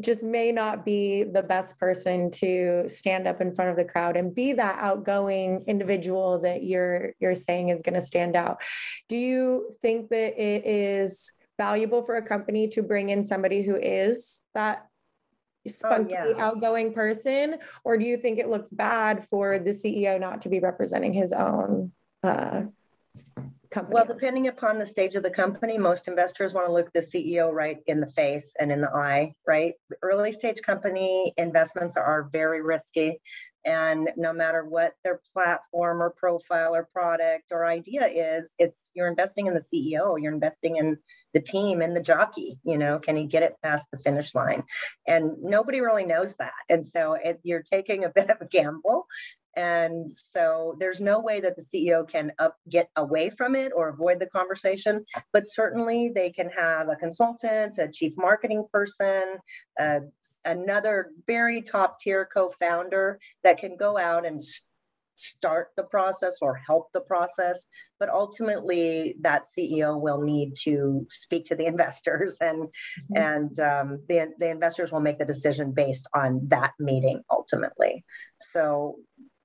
just 0.00 0.22
may 0.22 0.50
not 0.50 0.84
be 0.84 1.24
the 1.24 1.42
best 1.42 1.78
person 1.78 2.30
to 2.30 2.84
stand 2.88 3.26
up 3.26 3.40
in 3.40 3.54
front 3.54 3.70
of 3.70 3.76
the 3.76 3.84
crowd 3.84 4.16
and 4.16 4.34
be 4.34 4.54
that 4.54 4.78
outgoing 4.80 5.64
individual 5.66 6.40
that 6.40 6.62
you're 6.62 7.12
you're 7.18 7.34
saying 7.34 7.68
is 7.68 7.82
going 7.82 7.94
to 7.94 8.00
stand 8.00 8.36
out. 8.36 8.62
Do 9.08 9.16
you 9.16 9.76
think 9.82 10.08
that 10.10 10.40
it 10.40 10.64
is 10.64 11.30
valuable 11.58 12.02
for 12.02 12.16
a 12.16 12.26
company 12.26 12.68
to 12.68 12.82
bring 12.82 13.10
in 13.10 13.24
somebody 13.24 13.62
who 13.62 13.76
is 13.76 14.42
that 14.54 14.86
spunky, 15.68 16.14
oh, 16.18 16.30
yeah. 16.30 16.44
outgoing 16.44 16.92
person, 16.92 17.56
or 17.84 17.96
do 17.96 18.04
you 18.04 18.16
think 18.16 18.38
it 18.38 18.48
looks 18.48 18.70
bad 18.70 19.26
for 19.28 19.58
the 19.58 19.70
CEO 19.70 20.20
not 20.20 20.42
to 20.42 20.48
be 20.48 20.60
representing 20.60 21.12
his 21.12 21.32
own 21.32 21.92
uh, 22.22 22.62
company? 23.74 23.94
Well, 23.94 24.06
depending 24.06 24.48
upon 24.48 24.78
the 24.78 24.86
stage 24.86 25.16
of 25.16 25.22
the 25.22 25.30
company, 25.30 25.76
most 25.76 26.08
investors 26.08 26.54
want 26.54 26.66
to 26.68 26.72
look 26.72 26.92
the 26.92 27.00
CEO 27.00 27.52
right 27.52 27.78
in 27.86 28.00
the 28.00 28.06
face 28.06 28.54
and 28.58 28.70
in 28.70 28.80
the 28.80 28.88
eye, 28.88 29.32
right? 29.46 29.74
Early 30.00 30.32
stage 30.32 30.62
company 30.62 31.34
investments 31.36 31.96
are 31.96 32.28
very 32.32 32.62
risky. 32.62 33.20
And 33.66 34.10
no 34.16 34.32
matter 34.32 34.64
what 34.64 34.94
their 35.02 35.20
platform 35.32 36.02
or 36.02 36.10
profile 36.10 36.74
or 36.74 36.88
product 36.92 37.44
or 37.50 37.66
idea 37.66 38.06
is, 38.06 38.52
it's 38.58 38.90
you're 38.94 39.08
investing 39.08 39.46
in 39.46 39.54
the 39.54 39.60
CEO, 39.60 40.20
you're 40.20 40.32
investing 40.32 40.76
in 40.76 40.98
the 41.32 41.40
team 41.40 41.82
and 41.82 41.96
the 41.96 42.00
jockey, 42.00 42.58
you 42.62 42.78
know, 42.78 42.98
can 42.98 43.16
he 43.16 43.26
get 43.26 43.42
it 43.42 43.56
past 43.62 43.86
the 43.90 43.98
finish 43.98 44.34
line? 44.34 44.62
And 45.08 45.32
nobody 45.42 45.80
really 45.80 46.04
knows 46.04 46.36
that. 46.36 46.52
And 46.68 46.86
so 46.86 47.14
it, 47.14 47.40
you're 47.42 47.62
taking 47.62 48.04
a 48.04 48.10
bit 48.10 48.30
of 48.30 48.36
a 48.40 48.46
gamble 48.46 49.06
and 49.56 50.10
so 50.10 50.76
there's 50.78 51.00
no 51.00 51.20
way 51.20 51.40
that 51.40 51.56
the 51.56 51.62
CEO 51.62 52.08
can 52.08 52.32
up, 52.38 52.56
get 52.68 52.90
away 52.96 53.30
from 53.30 53.54
it 53.54 53.72
or 53.74 53.88
avoid 53.88 54.18
the 54.18 54.26
conversation, 54.26 55.04
but 55.32 55.44
certainly 55.46 56.10
they 56.14 56.30
can 56.30 56.50
have 56.50 56.88
a 56.88 56.96
consultant, 56.96 57.78
a 57.78 57.88
chief 57.88 58.14
marketing 58.16 58.64
person, 58.72 59.36
uh, 59.78 60.00
another 60.44 61.10
very 61.26 61.62
top 61.62 62.00
tier 62.00 62.28
co 62.32 62.52
founder 62.60 63.18
that 63.42 63.58
can 63.58 63.76
go 63.76 63.98
out 63.98 64.26
and 64.26 64.40
start 65.16 65.68
the 65.76 65.82
process 65.82 66.38
or 66.42 66.54
help 66.54 66.90
the 66.92 67.00
process 67.00 67.66
but 68.00 68.08
ultimately 68.08 69.14
that 69.20 69.44
ceo 69.56 70.00
will 70.00 70.20
need 70.20 70.54
to 70.56 71.06
speak 71.08 71.44
to 71.44 71.54
the 71.54 71.66
investors 71.72 72.38
and 72.40 72.64
mm-hmm. 72.64 73.16
and 73.16 73.60
um, 73.60 74.00
the, 74.08 74.32
the 74.38 74.50
investors 74.50 74.90
will 74.90 75.00
make 75.00 75.18
the 75.18 75.24
decision 75.24 75.72
based 75.72 76.08
on 76.14 76.40
that 76.48 76.72
meeting 76.78 77.22
ultimately 77.30 78.04
so 78.40 78.96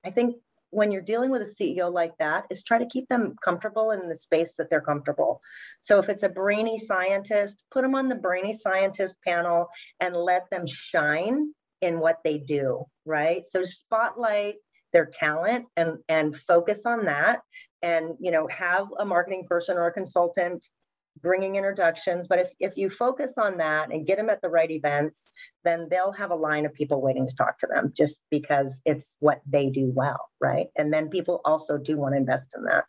I 0.06 0.12
think 0.12 0.36
when 0.72 0.92
you're 0.92 1.02
dealing 1.02 1.32
with 1.32 1.42
a 1.42 1.46
CEO 1.46 1.92
like 1.92 2.16
that 2.20 2.46
is 2.50 2.64
try 2.64 2.78
to 2.78 2.86
keep 2.86 3.08
them 3.08 3.36
comfortable 3.44 3.92
in 3.92 4.08
the 4.08 4.16
space 4.16 4.54
that 4.58 4.70
they're 4.70 4.82
comfortable. 4.82 5.42
So 5.80 5.98
if 6.00 6.10
it's 6.10 6.24
a 6.24 6.30
brainy 6.30 6.78
scientist, 6.78 7.64
put 7.72 7.82
them 7.82 7.96
on 7.96 8.08
the 8.08 8.16
brainy 8.16 8.54
scientist 8.54 9.16
panel 9.26 9.70
and 10.00 10.16
let 10.16 10.50
them 10.52 10.66
shine 10.68 11.54
in 11.82 12.00
what 12.00 12.18
they 12.24 12.38
do, 12.38 12.86
right? 13.06 13.44
So 13.46 13.64
spotlight 13.64 14.56
their 14.92 15.06
talent 15.06 15.66
and 15.76 15.98
and 16.08 16.36
focus 16.36 16.86
on 16.86 17.06
that 17.06 17.42
and 17.82 18.16
you 18.20 18.32
know 18.32 18.48
have 18.48 18.88
a 18.98 19.06
marketing 19.06 19.46
person 19.48 19.78
or 19.78 19.86
a 19.86 19.94
consultant 19.94 20.68
bringing 21.22 21.56
introductions. 21.56 22.28
But 22.28 22.40
if, 22.40 22.52
if 22.60 22.78
you 22.78 22.90
focus 22.90 23.38
on 23.38 23.58
that 23.58 23.92
and 23.92 24.06
get 24.06 24.18
them 24.18 24.30
at 24.30 24.42
the 24.42 24.50
right 24.50 24.70
events, 24.70 25.30
then 25.64 25.88
they'll 25.90 26.12
have 26.14 26.32
a 26.32 26.36
line 26.36 26.66
of 26.66 26.74
people 26.74 27.02
waiting 27.02 27.28
to 27.28 27.36
talk 27.36 27.60
to 27.60 27.68
them 27.68 27.94
just 27.96 28.20
because 28.30 28.82
it's 28.86 29.16
what 29.20 29.42
they 29.46 29.70
do 29.70 29.92
well, 29.94 30.30
right? 30.40 30.68
And 30.76 30.94
then 30.94 31.10
people 31.10 31.42
also 31.46 31.78
do 31.78 31.98
want 31.98 32.14
to 32.14 32.18
invest 32.18 32.54
in 32.56 32.64
that. 32.66 32.86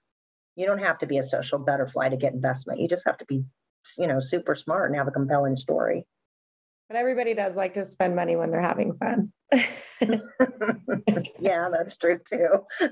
You 0.57 0.67
don't 0.67 0.79
have 0.79 0.99
to 0.99 1.07
be 1.07 1.19
a 1.19 1.23
social 1.23 1.59
butterfly 1.59 2.11
to 2.11 2.17
get 2.17 2.33
investment. 2.33 2.81
You 2.81 2.89
just 2.89 3.07
have 3.07 3.19
to 3.19 3.25
be, 3.27 3.45
you 3.99 4.07
know, 4.07 4.21
super 4.21 4.55
smart 4.55 4.91
and 4.91 4.99
have 4.99 5.09
a 5.09 5.13
compelling 5.13 5.57
story. 5.57 6.07
But 6.89 6.97
everybody 6.97 7.35
does 7.35 7.55
like 7.55 7.75
to 7.75 7.85
spend 7.85 8.17
money 8.17 8.37
when 8.37 8.51
they're 8.51 8.61
having 8.61 8.95
fun. 8.95 9.33
yeah, 11.41 11.69
that's 11.73 11.97
true 11.97 12.19
too. 12.29 12.65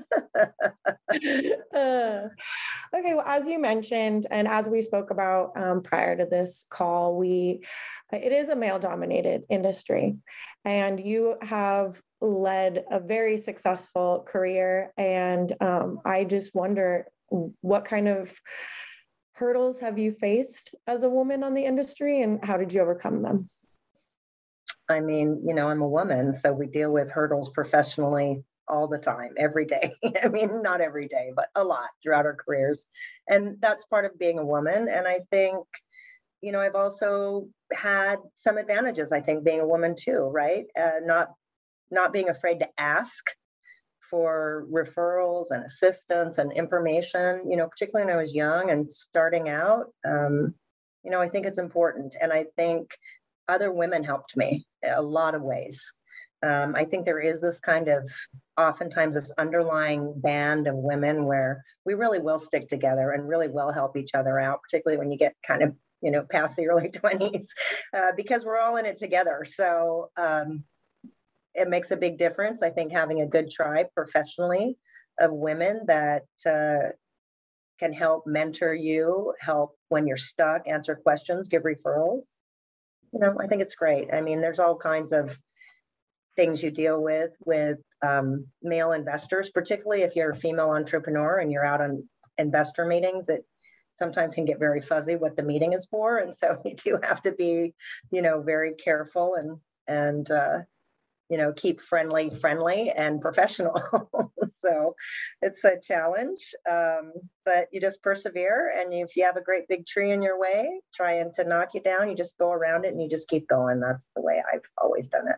uh, 1.73 2.27
okay, 2.93 3.13
well, 3.13 3.25
as 3.25 3.47
you 3.47 3.59
mentioned, 3.59 4.27
and 4.29 4.47
as 4.47 4.67
we 4.67 4.81
spoke 4.81 5.09
about 5.09 5.55
um, 5.55 5.81
prior 5.81 6.15
to 6.17 6.25
this 6.25 6.65
call, 6.69 7.15
we 7.15 7.61
it 8.11 8.31
is 8.31 8.49
a 8.49 8.55
male-dominated 8.55 9.43
industry, 9.49 10.17
and 10.65 10.99
you 10.99 11.35
have 11.41 12.01
led 12.21 12.83
a 12.91 12.99
very 12.99 13.37
successful 13.37 14.25
career. 14.27 14.91
And 14.97 15.53
um, 15.61 15.99
I 16.05 16.23
just 16.23 16.53
wonder 16.53 17.05
what 17.61 17.85
kind 17.85 18.07
of 18.07 18.33
hurdles 19.33 19.79
have 19.79 19.97
you 19.97 20.11
faced 20.11 20.75
as 20.85 21.03
a 21.03 21.09
woman 21.09 21.43
on 21.43 21.53
the 21.53 21.63
industry, 21.63 22.21
and 22.21 22.43
how 22.43 22.57
did 22.57 22.73
you 22.73 22.81
overcome 22.81 23.21
them? 23.21 23.47
I 24.89 24.99
mean, 24.99 25.41
you 25.45 25.53
know, 25.53 25.69
I'm 25.69 25.81
a 25.81 25.87
woman, 25.87 26.33
so 26.33 26.51
we 26.51 26.67
deal 26.67 26.91
with 26.91 27.09
hurdles 27.09 27.49
professionally 27.49 28.43
all 28.67 28.87
the 28.87 28.97
time, 28.97 29.33
every 29.37 29.65
day. 29.65 29.93
I 30.23 30.27
mean, 30.27 30.61
not 30.61 30.81
every 30.81 31.07
day, 31.07 31.31
but 31.35 31.49
a 31.55 31.63
lot 31.63 31.89
throughout 32.01 32.25
our 32.25 32.35
careers. 32.35 32.85
And 33.27 33.57
that's 33.61 33.85
part 33.85 34.05
of 34.05 34.17
being 34.17 34.39
a 34.39 34.45
woman. 34.45 34.87
And 34.89 35.07
I 35.07 35.19
think, 35.31 35.65
you 36.41 36.51
know, 36.51 36.61
I've 36.61 36.75
also 36.75 37.47
had 37.73 38.17
some 38.35 38.57
advantages, 38.57 39.11
I 39.11 39.21
think, 39.21 39.43
being 39.43 39.59
a 39.59 39.67
woman 39.67 39.95
too, 39.97 40.29
right? 40.33 40.65
Uh, 40.79 40.99
not 41.03 41.29
not 41.91 42.13
being 42.13 42.29
afraid 42.29 42.59
to 42.59 42.69
ask 42.77 43.23
for 44.09 44.67
referrals 44.71 45.47
and 45.49 45.63
assistance 45.63 46.37
and 46.37 46.51
information, 46.53 47.49
you 47.49 47.57
know, 47.57 47.67
particularly 47.67 48.05
when 48.07 48.15
I 48.15 48.21
was 48.21 48.33
young 48.33 48.69
and 48.69 48.91
starting 48.91 49.49
out. 49.49 49.85
Um, 50.05 50.53
you 51.03 51.11
know, 51.11 51.21
I 51.21 51.29
think 51.29 51.45
it's 51.45 51.57
important. 51.57 52.15
And 52.19 52.31
I 52.33 52.45
think 52.55 52.89
other 53.49 53.71
women 53.71 54.03
helped 54.03 54.37
me 54.37 54.65
a 54.83 55.01
lot 55.01 55.35
of 55.35 55.41
ways. 55.41 55.91
Um, 56.41 56.73
I 56.75 56.85
think 56.85 57.05
there 57.05 57.19
is 57.19 57.41
this 57.41 57.59
kind 57.59 57.89
of 57.89 58.09
oftentimes 58.57 59.15
this 59.15 59.31
underlying 59.37 60.13
band 60.15 60.67
of 60.67 60.75
women 60.75 61.25
where 61.25 61.63
we 61.85 61.95
really 61.95 62.19
will 62.19 62.39
stick 62.39 62.69
together 62.69 63.11
and 63.11 63.27
really 63.27 63.49
will 63.49 63.73
help 63.73 63.97
each 63.97 64.15
other 64.15 64.39
out, 64.39 64.61
particularly 64.61 64.97
when 64.97 65.11
you 65.11 65.17
get 65.17 65.35
kind 65.45 65.63
of 65.63 65.75
you 66.01 66.11
know 66.11 66.23
past 66.29 66.55
the 66.55 66.67
early 66.69 66.89
20s 66.89 67.45
uh, 67.93 68.11
because 68.15 68.45
we're 68.45 68.57
all 68.57 68.77
in 68.77 68.85
it 68.85 68.97
together 68.97 69.45
so 69.45 70.09
um, 70.15 70.63
it 71.53 71.67
makes 71.67 71.91
a 71.91 71.97
big 71.97 72.17
difference 72.17 72.63
i 72.63 72.69
think 72.69 72.93
having 72.93 73.19
a 73.19 73.27
good 73.27 73.51
tribe 73.51 73.87
professionally 73.93 74.77
of 75.19 75.33
women 75.33 75.81
that 75.87 76.23
uh, 76.45 76.91
can 77.79 77.93
help 77.93 78.27
mentor 78.27 78.73
you, 78.73 79.33
help 79.39 79.77
when 79.87 80.05
you're 80.05 80.17
stuck, 80.17 80.67
answer 80.67 80.95
questions, 80.95 81.47
give 81.47 81.63
referrals. 81.63 82.23
You 83.13 83.19
know, 83.19 83.37
I 83.39 83.47
think 83.47 83.61
it's 83.61 83.75
great. 83.75 84.13
I 84.13 84.21
mean, 84.21 84.41
there's 84.41 84.59
all 84.59 84.75
kinds 84.75 85.11
of 85.11 85.37
things 86.35 86.63
you 86.63 86.71
deal 86.71 87.01
with 87.01 87.31
with 87.45 87.79
um, 88.01 88.47
male 88.61 88.91
investors, 88.91 89.49
particularly 89.49 90.03
if 90.03 90.15
you're 90.15 90.31
a 90.31 90.35
female 90.35 90.69
entrepreneur 90.69 91.39
and 91.39 91.51
you're 91.51 91.65
out 91.65 91.81
on 91.81 92.07
investor 92.37 92.85
meetings. 92.85 93.29
It 93.29 93.45
sometimes 93.97 94.35
can 94.35 94.45
get 94.45 94.59
very 94.59 94.79
fuzzy 94.79 95.15
what 95.15 95.35
the 95.35 95.43
meeting 95.43 95.73
is 95.73 95.87
for, 95.89 96.17
and 96.17 96.33
so 96.35 96.61
you 96.65 96.75
do 96.75 96.99
have 97.03 97.21
to 97.23 97.31
be, 97.31 97.73
you 98.11 98.21
know, 98.21 98.41
very 98.41 98.73
careful 98.75 99.35
and 99.35 99.57
and 99.87 100.29
uh, 100.29 100.59
you 101.29 101.37
know 101.37 101.53
keep 101.53 101.79
friendly 101.81 102.29
friendly 102.29 102.91
and 102.91 103.21
professional. 103.21 103.81
So 104.51 104.95
it's 105.41 105.63
a 105.63 105.79
challenge 105.81 106.53
um, 106.69 107.13
but 107.45 107.67
you 107.71 107.79
just 107.79 108.01
persevere 108.03 108.73
and 108.77 108.93
if 108.93 109.15
you 109.15 109.23
have 109.23 109.37
a 109.37 109.41
great 109.41 109.69
big 109.69 109.85
tree 109.85 110.11
in 110.11 110.21
your 110.21 110.37
way 110.37 110.81
trying 110.93 111.31
to 111.35 111.45
knock 111.45 111.73
you 111.73 111.81
down 111.81 112.09
you 112.09 112.15
just 112.15 112.37
go 112.37 112.51
around 112.51 112.83
it 112.83 112.89
and 112.89 113.01
you 113.01 113.09
just 113.09 113.29
keep 113.29 113.47
going. 113.47 113.79
That's 113.79 114.05
the 114.15 114.21
way 114.21 114.41
i've 114.53 114.61
always 114.77 115.07
done 115.07 115.27
it. 115.29 115.35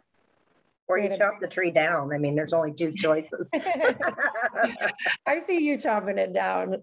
Or 0.87 0.97
you 0.97 1.15
chop 1.15 1.39
the 1.39 1.47
tree 1.47 1.71
down. 1.71 2.13
I 2.13 2.17
mean 2.17 2.35
there's 2.35 2.53
only 2.53 2.73
two 2.73 2.93
choices. 2.95 3.51
I 5.25 5.39
see 5.45 5.63
you 5.63 5.77
chopping 5.77 6.17
it 6.17 6.33
down 6.33 6.77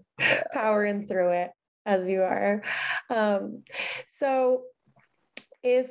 powering 0.53 1.09
through 1.09 1.33
it 1.33 1.51
as 1.87 2.09
you 2.09 2.23
are. 2.23 2.63
Um, 3.11 3.65
so 4.13 4.63
if 5.63 5.91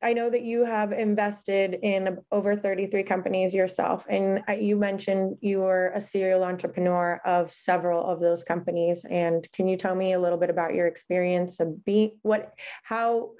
I 0.00 0.12
know 0.12 0.30
that 0.30 0.42
you 0.42 0.64
have 0.64 0.92
invested 0.92 1.74
in 1.82 2.18
over 2.30 2.54
33 2.54 3.02
companies 3.02 3.52
yourself, 3.52 4.06
and 4.08 4.44
you 4.60 4.76
mentioned 4.76 5.38
you 5.40 5.58
were 5.58 5.90
a 5.92 6.00
serial 6.00 6.44
entrepreneur 6.44 7.20
of 7.24 7.52
several 7.52 8.06
of 8.06 8.20
those 8.20 8.44
companies. 8.44 9.04
And 9.10 9.50
can 9.50 9.66
you 9.66 9.76
tell 9.76 9.96
me 9.96 10.12
a 10.12 10.20
little 10.20 10.38
bit 10.38 10.50
about 10.50 10.74
your 10.74 10.86
experience 10.86 11.58
of 11.58 11.84
being 11.84 12.12
what, 12.22 12.52
how 12.84 13.30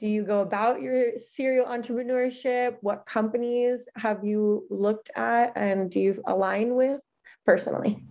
do 0.00 0.08
you 0.08 0.24
go 0.24 0.40
about 0.40 0.82
your 0.82 1.16
serial 1.16 1.66
entrepreneurship? 1.66 2.78
What 2.80 3.06
companies 3.06 3.88
have 3.94 4.24
you 4.24 4.66
looked 4.70 5.12
at 5.14 5.52
and 5.56 5.88
do 5.88 6.00
you 6.00 6.22
align 6.26 6.74
with 6.74 7.00
personally? 7.46 8.04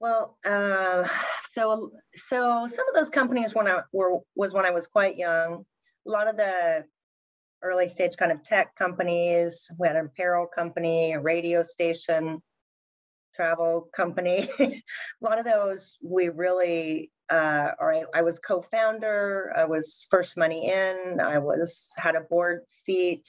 Well, 0.00 0.38
uh, 0.44 1.06
so 1.52 1.90
so 2.14 2.66
some 2.66 2.88
of 2.88 2.94
those 2.94 3.08
companies 3.10 3.54
when 3.54 3.66
I 3.66 3.80
were 3.92 4.20
was 4.34 4.52
when 4.52 4.66
I 4.66 4.70
was 4.70 4.86
quite 4.86 5.16
young 5.16 5.64
a 6.06 6.10
lot 6.10 6.28
of 6.28 6.36
the 6.36 6.84
early 7.62 7.88
stage 7.88 8.16
kind 8.16 8.32
of 8.32 8.42
tech 8.44 8.74
companies. 8.76 9.70
We 9.78 9.88
had 9.88 9.96
an 9.96 10.06
apparel 10.06 10.46
company, 10.46 11.12
a 11.12 11.20
radio 11.20 11.62
station, 11.62 12.42
travel 13.34 13.88
company. 13.94 14.48
a 14.60 14.82
lot 15.20 15.38
of 15.38 15.44
those 15.44 15.96
we 16.02 16.28
really, 16.28 17.10
uh, 17.28 17.70
or 17.80 17.94
I, 17.94 18.04
I 18.14 18.22
was 18.22 18.38
co-founder. 18.38 19.52
I 19.56 19.64
was 19.64 20.06
first 20.10 20.36
money 20.36 20.70
in. 20.70 21.18
I 21.20 21.38
was 21.38 21.88
had 21.96 22.14
a 22.14 22.20
board 22.20 22.62
seat. 22.68 23.26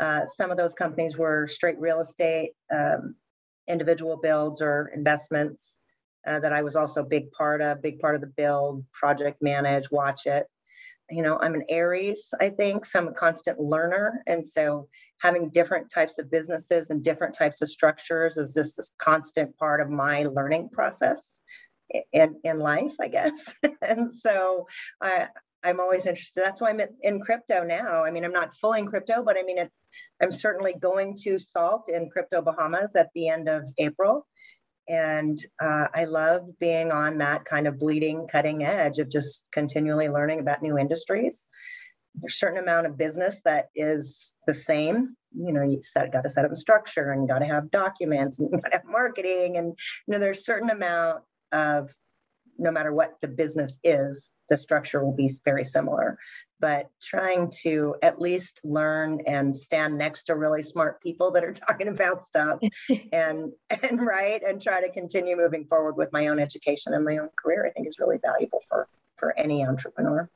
Uh, 0.00 0.26
some 0.26 0.50
of 0.50 0.56
those 0.56 0.74
companies 0.74 1.16
were 1.16 1.46
straight 1.46 1.78
real 1.78 2.00
estate, 2.00 2.52
um, 2.74 3.14
individual 3.68 4.16
builds 4.16 4.62
or 4.62 4.90
investments 4.94 5.76
uh, 6.26 6.40
that 6.40 6.54
I 6.54 6.62
was 6.62 6.74
also 6.74 7.02
a 7.02 7.04
big 7.04 7.30
part 7.32 7.60
of. 7.60 7.82
Big 7.82 8.00
part 8.00 8.14
of 8.14 8.22
the 8.22 8.26
build, 8.26 8.84
project 8.92 9.42
manage, 9.42 9.90
watch 9.90 10.26
it 10.26 10.46
you 11.10 11.22
know 11.22 11.38
i'm 11.40 11.54
an 11.54 11.64
aries 11.68 12.28
i 12.40 12.48
think 12.48 12.84
so 12.84 12.98
i'm 12.98 13.08
a 13.08 13.12
constant 13.12 13.58
learner 13.60 14.22
and 14.26 14.46
so 14.46 14.88
having 15.18 15.50
different 15.50 15.90
types 15.90 16.18
of 16.18 16.30
businesses 16.30 16.90
and 16.90 17.02
different 17.02 17.34
types 17.34 17.62
of 17.62 17.68
structures 17.68 18.36
is 18.36 18.54
just 18.54 18.76
this 18.76 18.90
constant 18.98 19.56
part 19.58 19.80
of 19.80 19.90
my 19.90 20.24
learning 20.24 20.68
process 20.72 21.40
in 22.12 22.36
in 22.44 22.58
life 22.58 22.94
i 23.00 23.08
guess 23.08 23.54
and 23.82 24.12
so 24.12 24.66
i 25.00 25.26
I'm 25.62 25.80
always 25.80 26.06
interested. 26.06 26.42
That's 26.42 26.60
why 26.60 26.70
I'm 26.70 26.80
in 27.02 27.20
crypto 27.20 27.62
now. 27.62 28.04
I 28.04 28.10
mean, 28.10 28.24
I'm 28.24 28.32
not 28.32 28.56
fully 28.60 28.80
in 28.80 28.86
crypto, 28.86 29.22
but 29.22 29.36
I 29.36 29.42
mean, 29.42 29.58
it's 29.58 29.86
I'm 30.22 30.32
certainly 30.32 30.74
going 30.80 31.16
to 31.24 31.38
Salt 31.38 31.88
in 31.88 32.08
Crypto 32.08 32.40
Bahamas 32.40 32.96
at 32.96 33.10
the 33.14 33.28
end 33.28 33.48
of 33.48 33.64
April, 33.78 34.26
and 34.88 35.38
uh, 35.60 35.88
I 35.94 36.04
love 36.04 36.58
being 36.58 36.90
on 36.90 37.18
that 37.18 37.44
kind 37.44 37.66
of 37.66 37.78
bleeding, 37.78 38.26
cutting 38.30 38.64
edge 38.64 38.98
of 38.98 39.08
just 39.08 39.42
continually 39.52 40.08
learning 40.08 40.40
about 40.40 40.62
new 40.62 40.78
industries. 40.78 41.48
There's 42.14 42.34
a 42.34 42.36
certain 42.36 42.58
amount 42.58 42.86
of 42.86 42.98
business 42.98 43.40
that 43.44 43.68
is 43.74 44.34
the 44.46 44.54
same. 44.54 45.16
You 45.32 45.52
know, 45.52 45.62
you 45.62 45.80
set, 45.82 46.12
got 46.12 46.22
to 46.22 46.30
set 46.30 46.44
up 46.44 46.52
a 46.52 46.56
structure 46.56 47.12
and 47.12 47.22
you 47.22 47.28
got 47.28 47.38
to 47.38 47.46
have 47.46 47.70
documents 47.70 48.38
and 48.38 48.48
you 48.50 48.58
got 48.58 48.70
to 48.70 48.78
have 48.78 48.84
marketing. 48.84 49.58
And, 49.58 49.78
you 50.06 50.12
know, 50.12 50.18
there's 50.18 50.40
a 50.40 50.42
certain 50.42 50.70
amount 50.70 51.22
of, 51.52 51.94
no 52.60 52.70
matter 52.70 52.92
what 52.92 53.16
the 53.20 53.28
business 53.28 53.78
is, 53.82 54.30
the 54.50 54.56
structure 54.56 55.02
will 55.04 55.14
be 55.14 55.30
very 55.44 55.64
similar. 55.64 56.18
But 56.58 56.90
trying 57.00 57.50
to 57.62 57.94
at 58.02 58.20
least 58.20 58.60
learn 58.64 59.22
and 59.26 59.56
stand 59.56 59.96
next 59.96 60.24
to 60.24 60.34
really 60.34 60.62
smart 60.62 61.02
people 61.02 61.30
that 61.32 61.44
are 61.44 61.52
talking 61.66 61.88
about 61.88 62.22
stuff 62.22 62.60
and 63.12 63.52
and 63.70 64.00
write 64.06 64.42
and 64.46 64.60
try 64.60 64.80
to 64.82 64.92
continue 64.92 65.36
moving 65.36 65.64
forward 65.64 65.96
with 65.96 66.12
my 66.12 66.26
own 66.26 66.38
education 66.38 66.92
and 66.92 67.04
my 67.04 67.18
own 67.18 67.30
career 67.42 67.66
i 67.66 67.70
think 67.70 67.86
is 67.88 67.98
really 67.98 68.18
valuable 68.18 68.60
for 68.68 68.88
for 69.16 69.36
any 69.38 69.64
entrepreneur 69.64 70.28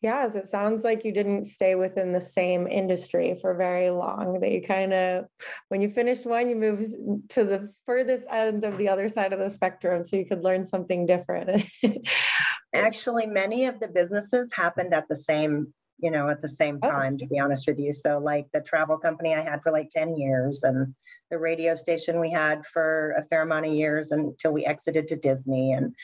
Yes, 0.00 0.34
it 0.34 0.48
sounds 0.48 0.84
like 0.84 1.04
you 1.04 1.12
didn't 1.12 1.46
stay 1.46 1.74
within 1.74 2.12
the 2.12 2.20
same 2.20 2.66
industry 2.66 3.38
for 3.40 3.54
very 3.54 3.90
long. 3.90 4.40
That 4.40 4.50
you 4.50 4.62
kind 4.62 4.92
of, 4.92 5.24
when 5.68 5.80
you 5.80 5.90
finished 5.90 6.26
one, 6.26 6.48
you 6.48 6.56
moved 6.56 6.84
to 7.30 7.44
the 7.44 7.72
furthest 7.84 8.26
end 8.30 8.64
of 8.64 8.78
the 8.78 8.88
other 8.88 9.08
side 9.08 9.32
of 9.32 9.38
the 9.38 9.50
spectrum 9.50 10.04
so 10.04 10.16
you 10.16 10.26
could 10.26 10.42
learn 10.44 10.64
something 10.64 11.06
different. 11.06 11.64
Actually, 12.74 13.26
many 13.26 13.66
of 13.66 13.80
the 13.80 13.88
businesses 13.88 14.50
happened 14.52 14.94
at 14.94 15.08
the 15.08 15.16
same 15.16 15.72
you 15.98 16.10
know, 16.10 16.28
at 16.28 16.42
the 16.42 16.48
same 16.48 16.78
oh. 16.82 16.90
time, 16.90 17.18
to 17.18 17.26
be 17.26 17.38
honest 17.38 17.66
with 17.66 17.78
you. 17.78 17.92
So, 17.92 18.18
like 18.18 18.46
the 18.52 18.60
travel 18.60 18.98
company 18.98 19.34
I 19.34 19.42
had 19.42 19.62
for 19.62 19.72
like 19.72 19.90
10 19.90 20.16
years, 20.16 20.62
and 20.62 20.94
the 21.30 21.38
radio 21.38 21.74
station 21.74 22.20
we 22.20 22.30
had 22.30 22.64
for 22.66 23.14
a 23.18 23.24
fair 23.24 23.42
amount 23.42 23.66
of 23.66 23.72
years 23.72 24.12
until 24.12 24.52
we 24.52 24.64
exited 24.64 25.08
to 25.08 25.16
Disney. 25.16 25.72
And, 25.72 25.94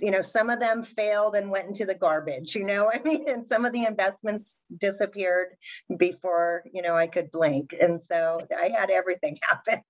you 0.00 0.10
know, 0.10 0.20
some 0.20 0.50
of 0.50 0.60
them 0.60 0.82
failed 0.82 1.34
and 1.34 1.50
went 1.50 1.68
into 1.68 1.86
the 1.86 1.94
garbage, 1.94 2.54
you 2.54 2.64
know, 2.64 2.90
I 2.94 3.00
mean, 3.02 3.28
and 3.28 3.44
some 3.44 3.64
of 3.64 3.72
the 3.72 3.84
investments 3.84 4.62
disappeared 4.78 5.56
before, 5.96 6.64
you 6.72 6.82
know, 6.82 6.96
I 6.96 7.06
could 7.06 7.30
blink. 7.30 7.74
And 7.80 8.02
so 8.02 8.40
I 8.56 8.68
had 8.68 8.90
everything 8.90 9.38
happen. 9.42 9.82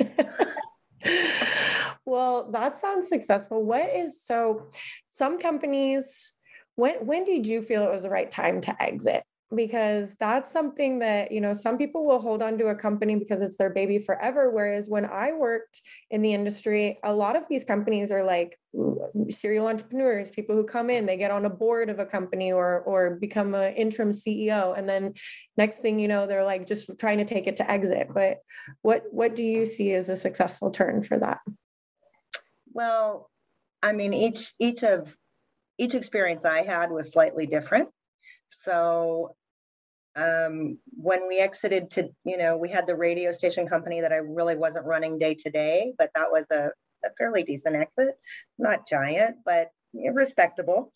well, 2.04 2.50
that 2.50 2.76
sounds 2.76 3.08
successful. 3.08 3.62
What 3.62 3.94
is 3.94 4.24
so 4.24 4.68
some 5.10 5.38
companies 5.38 6.34
when 6.78 6.94
when 7.04 7.24
did 7.24 7.46
you 7.46 7.60
feel 7.60 7.82
it 7.82 7.90
was 7.90 8.04
the 8.04 8.10
right 8.10 8.30
time 8.30 8.60
to 8.60 8.82
exit? 8.82 9.24
Because 9.52 10.14
that's 10.20 10.52
something 10.52 11.00
that 11.00 11.32
you 11.32 11.40
know 11.40 11.52
some 11.52 11.76
people 11.76 12.06
will 12.06 12.20
hold 12.20 12.40
on 12.40 12.56
to 12.58 12.68
a 12.68 12.74
company 12.74 13.16
because 13.16 13.42
it's 13.42 13.56
their 13.56 13.70
baby 13.70 13.98
forever 13.98 14.50
whereas 14.50 14.90
when 14.90 15.06
i 15.06 15.32
worked 15.32 15.80
in 16.10 16.20
the 16.20 16.34
industry 16.34 16.98
a 17.02 17.10
lot 17.10 17.34
of 17.34 17.44
these 17.48 17.64
companies 17.64 18.12
are 18.12 18.22
like 18.22 18.58
serial 19.30 19.66
entrepreneurs 19.66 20.28
people 20.28 20.54
who 20.54 20.64
come 20.64 20.90
in 20.90 21.06
they 21.06 21.16
get 21.16 21.30
on 21.30 21.46
a 21.46 21.50
board 21.50 21.88
of 21.88 21.98
a 21.98 22.04
company 22.04 22.52
or 22.52 22.80
or 22.80 23.14
become 23.14 23.54
an 23.54 23.72
interim 23.72 24.10
ceo 24.10 24.78
and 24.78 24.86
then 24.86 25.14
next 25.56 25.78
thing 25.78 25.98
you 25.98 26.08
know 26.08 26.26
they're 26.26 26.44
like 26.44 26.66
just 26.66 26.90
trying 26.98 27.16
to 27.16 27.24
take 27.24 27.46
it 27.46 27.56
to 27.56 27.70
exit. 27.70 28.08
But 28.12 28.38
what 28.82 29.04
what 29.10 29.34
do 29.34 29.42
you 29.42 29.64
see 29.64 29.94
as 29.94 30.10
a 30.10 30.16
successful 30.16 30.70
turn 30.70 31.02
for 31.02 31.18
that? 31.18 31.38
Well 32.72 33.30
i 33.82 33.92
mean 33.92 34.12
each 34.12 34.52
each 34.58 34.82
of 34.82 35.16
each 35.78 35.94
experience 35.94 36.44
I 36.44 36.62
had 36.62 36.90
was 36.90 37.12
slightly 37.12 37.46
different. 37.46 37.88
So 38.46 39.36
um, 40.16 40.78
when 40.96 41.28
we 41.28 41.38
exited 41.38 41.90
to, 41.92 42.08
you 42.24 42.36
know, 42.36 42.56
we 42.56 42.68
had 42.68 42.86
the 42.86 42.96
radio 42.96 43.32
station 43.32 43.68
company 43.68 44.00
that 44.00 44.12
I 44.12 44.16
really 44.16 44.56
wasn't 44.56 44.86
running 44.86 45.18
day 45.18 45.34
to 45.34 45.50
day, 45.50 45.92
but 45.96 46.10
that 46.14 46.30
was 46.30 46.46
a, 46.50 46.70
a 47.04 47.10
fairly 47.16 47.44
decent 47.44 47.76
exit, 47.76 48.18
not 48.58 48.86
giant, 48.88 49.36
but 49.44 49.68
respectable. 50.12 50.92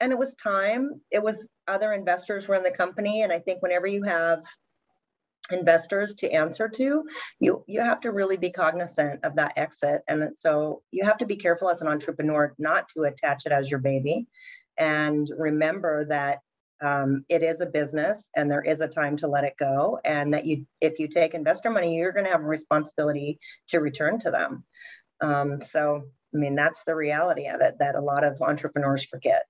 And 0.00 0.12
it 0.12 0.18
was 0.18 0.34
time. 0.36 1.00
It 1.10 1.22
was 1.22 1.50
other 1.66 1.92
investors 1.92 2.46
were 2.46 2.54
in 2.54 2.62
the 2.62 2.70
company. 2.70 3.22
And 3.22 3.32
I 3.32 3.40
think 3.40 3.62
whenever 3.62 3.86
you 3.86 4.04
have 4.04 4.44
investors 5.52 6.14
to 6.14 6.30
answer 6.30 6.68
to 6.68 7.04
you 7.40 7.64
you 7.66 7.80
have 7.80 8.00
to 8.00 8.12
really 8.12 8.36
be 8.36 8.50
cognizant 8.50 9.24
of 9.24 9.36
that 9.36 9.52
exit. 9.56 10.02
And 10.08 10.36
so 10.36 10.82
you 10.90 11.04
have 11.04 11.18
to 11.18 11.26
be 11.26 11.36
careful 11.36 11.70
as 11.70 11.80
an 11.80 11.88
entrepreneur 11.88 12.54
not 12.58 12.88
to 12.90 13.02
attach 13.02 13.46
it 13.46 13.52
as 13.52 13.70
your 13.70 13.80
baby. 13.80 14.26
And 14.78 15.28
remember 15.36 16.04
that 16.06 16.40
um, 16.84 17.24
it 17.28 17.42
is 17.42 17.60
a 17.60 17.66
business 17.66 18.28
and 18.36 18.50
there 18.50 18.62
is 18.62 18.80
a 18.80 18.88
time 18.88 19.16
to 19.18 19.28
let 19.28 19.44
it 19.44 19.54
go 19.58 19.98
and 20.04 20.34
that 20.34 20.44
you 20.44 20.66
if 20.82 20.98
you 20.98 21.08
take 21.08 21.32
investor 21.32 21.70
money 21.70 21.96
you're 21.96 22.12
going 22.12 22.26
to 22.26 22.30
have 22.30 22.42
a 22.42 22.46
responsibility 22.46 23.38
to 23.68 23.80
return 23.80 24.18
to 24.20 24.30
them. 24.30 24.64
Um, 25.22 25.62
so 25.64 26.02
i 26.34 26.36
mean 26.36 26.54
that's 26.54 26.82
the 26.84 26.94
reality 26.94 27.46
of 27.46 27.62
it 27.62 27.76
that 27.78 27.94
a 27.94 28.00
lot 28.00 28.24
of 28.24 28.42
entrepreneurs 28.42 29.06
forget 29.06 29.44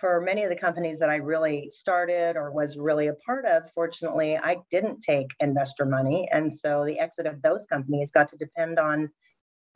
for 0.00 0.20
many 0.20 0.42
of 0.42 0.50
the 0.50 0.56
companies 0.56 0.98
that 0.98 1.10
I 1.10 1.16
really 1.16 1.70
started 1.70 2.36
or 2.36 2.50
was 2.50 2.78
really 2.78 3.08
a 3.08 3.14
part 3.14 3.44
of, 3.44 3.70
fortunately, 3.74 4.36
I 4.36 4.56
didn't 4.70 5.02
take 5.02 5.28
investor 5.40 5.84
money. 5.84 6.26
And 6.32 6.50
so 6.50 6.84
the 6.84 6.98
exit 6.98 7.26
of 7.26 7.42
those 7.42 7.66
companies 7.66 8.10
got 8.10 8.30
to 8.30 8.36
depend 8.36 8.78
on 8.78 9.10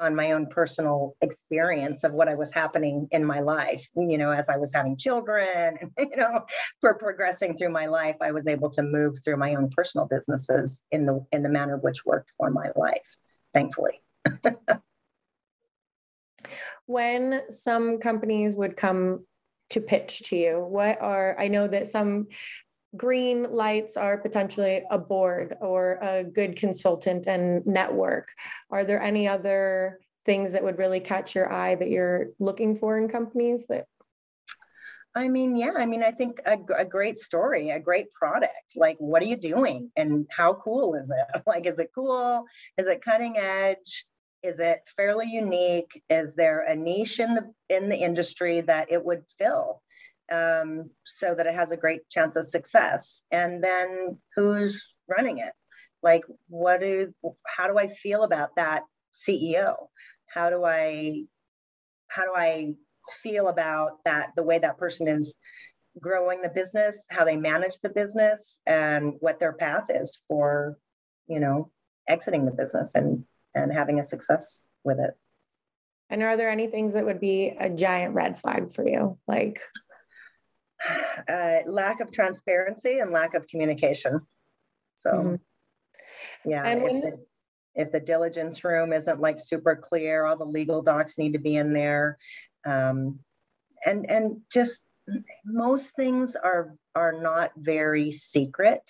on 0.01 0.17
my 0.17 0.33
own 0.33 0.47
personal 0.49 1.15
experience 1.21 2.03
of 2.03 2.13
what 2.13 2.29
I 2.29 2.35
was 2.35 2.53
happening 2.53 3.07
in 3.13 3.25
my 3.25 3.39
life. 3.39 3.89
You 3.95 4.19
know, 4.19 4.33
as 4.33 4.49
I 4.49 4.57
was 4.57 4.73
having 4.75 4.97
children, 4.97 5.79
you 5.99 6.17
know, 6.17 6.45
for 6.81 6.95
progressing 6.95 7.57
through 7.57 7.71
my 7.71 7.87
life, 7.87 8.17
I 8.21 8.33
was 8.33 8.49
able 8.49 8.71
to 8.71 8.83
move 8.83 9.23
through 9.23 9.37
my 9.37 9.55
own 9.55 9.71
personal 9.71 10.09
businesses 10.09 10.83
in 10.91 11.07
the 11.07 11.25
in 11.31 11.45
the 11.45 11.49
manner 11.49 11.77
which 11.77 12.05
worked 12.05 12.33
for 12.37 12.51
my 12.51 12.71
life, 12.75 13.07
thankfully. 13.53 14.03
when 16.87 17.43
some 17.51 17.99
companies 17.99 18.55
would 18.55 18.77
come 18.77 19.25
to 19.71 19.81
pitch 19.81 20.23
to 20.27 20.37
you, 20.37 20.59
what 20.59 21.01
are 21.01 21.37
I 21.39 21.49
know 21.49 21.67
that 21.69 21.89
some 21.89 22.29
green 22.97 23.51
lights 23.51 23.97
are 23.97 24.19
potentially 24.19 24.83
a 24.91 24.99
board 24.99 25.57
or 25.61 25.99
a 26.01 26.25
good 26.25 26.57
consultant 26.57 27.27
and 27.27 27.67
network. 27.67 28.29
Are 28.71 28.85
there 28.85 29.03
any 29.03 29.27
other 29.27 29.99
things 30.25 30.53
that 30.53 30.63
would 30.63 30.79
really 30.79 31.01
catch 31.01 31.35
your 31.35 31.53
eye 31.53 31.75
that 31.75 31.91
you're 31.91 32.29
looking 32.39 32.79
for 32.79 32.99
in 32.99 33.09
companies 33.09 33.67
that 33.69 33.87
I 35.17 35.29
mean, 35.29 35.55
yeah, 35.55 35.71
I 35.79 35.87
mean, 35.87 36.03
I 36.03 36.11
think 36.11 36.41
a, 36.45 36.59
a, 36.77 36.85
great 36.85 37.19
story, 37.19 37.71
a 37.71 37.79
great 37.79 38.13
product. 38.13 38.75
Like, 38.75 38.97
what 38.99 39.23
are 39.23 39.27
you 39.27 39.37
doing 39.37 39.93
and 39.97 40.27
how 40.29 40.55
cool 40.55 40.97
is 40.97 41.09
it? 41.09 41.43
Like, 41.47 41.67
is 41.67 41.79
it 41.79 41.91
cool? 41.95 42.45
Is 42.79 42.89
it 42.89 43.05
cutting 43.05 43.37
edge? 43.37 44.07
Is 44.45 44.61
it 44.61 44.83
fairly 44.97 45.27
unique? 45.27 46.03
Is 46.09 46.35
there 46.35 46.61
a 46.61 46.77
niche 46.77 47.19
in 47.19 47.35
the 47.35 47.53
in 47.69 47.89
the 47.89 47.97
industry 47.97 48.61
that 48.61 48.93
it 48.93 49.05
would 49.05 49.23
fill? 49.39 49.83
um, 50.33 50.91
so 51.05 51.35
that 51.35 51.47
it 51.47 51.55
has 51.55 51.73
a 51.73 51.77
great 51.77 52.09
chance 52.09 52.37
of 52.37 52.47
success. 52.47 53.23
And 53.31 53.63
then 53.63 54.19
who's 54.35 54.95
running 55.09 55.39
it? 55.39 55.53
Like, 56.03 56.25
what 56.49 56.81
do 56.81 57.13
how 57.47 57.67
do 57.67 57.79
I 57.79 57.89
feel 57.89 58.25
about 58.25 58.57
that 58.57 58.83
CEO? 59.15 59.75
How 60.27 60.51
do 60.51 60.65
I, 60.65 61.25
how 62.09 62.25
do 62.25 62.33
I 62.35 62.75
feel 63.23 63.49
about 63.49 64.05
that, 64.05 64.31
the 64.37 64.43
way 64.43 64.59
that 64.59 64.79
person 64.79 65.09
is 65.09 65.35
growing 66.01 66.43
the 66.43 66.49
business, 66.49 66.99
how 67.09 67.25
they 67.25 67.37
manage 67.37 67.79
the 67.83 67.89
business, 67.89 68.59
and 68.67 69.15
what 69.21 69.39
their 69.39 69.53
path 69.53 69.85
is 69.91 70.21
for, 70.29 70.77
you 71.27 71.41
know, 71.41 71.71
exiting 72.09 72.45
the 72.45 72.51
business 72.51 72.95
and 72.95 73.25
and 73.55 73.73
having 73.73 73.99
a 73.99 74.05
success 74.05 74.67
with 74.85 74.99
it. 74.99 75.15
And 76.11 76.23
are 76.23 76.37
there 76.37 76.51
any 76.51 76.67
things 76.67 76.93
that 76.95 77.07
would 77.07 77.21
be 77.21 77.55
a 77.59 77.71
giant 77.71 78.15
red 78.15 78.39
flag 78.39 78.73
for 78.73 78.87
you? 78.87 79.19
Like 79.27 79.61
uh, 81.29 81.59
lack 81.67 82.01
of 82.01 82.13
transparency 82.13 82.99
and 82.99 83.11
lack 83.11 83.35
of 83.35 83.47
communication. 83.49 84.21
So, 84.97 85.11
mm-hmm. 85.11 85.35
yeah, 86.51 86.67
if, 86.67 86.83
when, 86.83 87.01
the, 87.01 87.25
if 87.75 87.93
the 87.93 88.01
diligence 88.01 88.65
room 88.65 88.93
isn't 88.93 89.21
like 89.21 89.39
super 89.39 89.77
clear, 89.77 90.25
all 90.25 90.37
the 90.37 90.45
legal 90.45 90.83
docs 90.83 91.19
need 91.19 91.33
to 91.33 91.39
be 91.39 91.57
in 91.57 91.73
there, 91.73 92.19
um, 92.65 93.21
and 93.85 94.09
and 94.11 94.41
just 94.53 94.83
most 95.45 95.95
things 95.95 96.37
are 96.37 96.75
are 96.95 97.21
not 97.21 97.53
very 97.57 98.13
secret, 98.13 98.83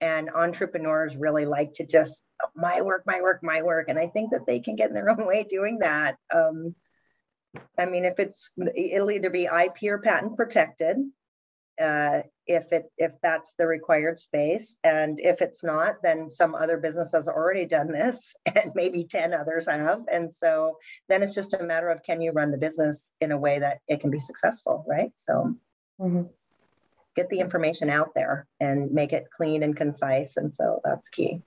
and 0.00 0.30
entrepreneurs 0.30 1.16
really 1.16 1.44
like 1.44 1.72
to 1.74 1.86
just 1.86 2.22
my 2.54 2.80
work, 2.80 3.02
my 3.06 3.20
work, 3.20 3.40
my 3.42 3.62
work, 3.62 3.88
and 3.88 3.98
I 3.98 4.06
think 4.06 4.30
that 4.30 4.46
they 4.46 4.60
can 4.60 4.76
get 4.76 4.88
in 4.88 4.94
their 4.94 5.10
own 5.10 5.26
way 5.26 5.44
doing 5.48 5.78
that. 5.80 6.16
Um, 6.34 6.74
I 7.78 7.86
mean, 7.86 8.04
if 8.04 8.18
it's, 8.18 8.52
it'll 8.76 9.10
either 9.10 9.30
be 9.30 9.44
IP 9.44 9.82
or 9.84 9.98
patent 9.98 10.36
protected, 10.36 10.96
uh, 11.80 12.22
if 12.46 12.72
it 12.72 12.90
if 12.98 13.12
that's 13.22 13.54
the 13.58 13.66
required 13.66 14.18
space, 14.18 14.76
and 14.84 15.18
if 15.18 15.40
it's 15.40 15.64
not, 15.64 16.02
then 16.02 16.28
some 16.28 16.54
other 16.54 16.76
business 16.76 17.12
has 17.12 17.26
already 17.26 17.64
done 17.64 17.90
this, 17.90 18.34
and 18.46 18.72
maybe 18.74 19.04
ten 19.04 19.32
others 19.32 19.66
have, 19.66 20.02
and 20.12 20.32
so 20.32 20.76
then 21.08 21.22
it's 21.22 21.34
just 21.34 21.54
a 21.54 21.62
matter 21.62 21.88
of 21.88 22.02
can 22.02 22.20
you 22.20 22.32
run 22.32 22.50
the 22.50 22.58
business 22.58 23.12
in 23.20 23.32
a 23.32 23.38
way 23.38 23.58
that 23.58 23.78
it 23.88 24.00
can 24.00 24.10
be 24.10 24.18
successful, 24.18 24.84
right? 24.86 25.12
So. 25.16 25.54
Mm-hmm. 26.00 26.22
Get 27.16 27.28
the 27.28 27.40
information 27.40 27.90
out 27.90 28.10
there 28.14 28.46
and 28.60 28.90
make 28.92 29.12
it 29.12 29.24
clean 29.36 29.62
and 29.62 29.76
concise. 29.76 30.36
And 30.36 30.52
so 30.52 30.80
that's 30.84 31.08
key. 31.08 31.42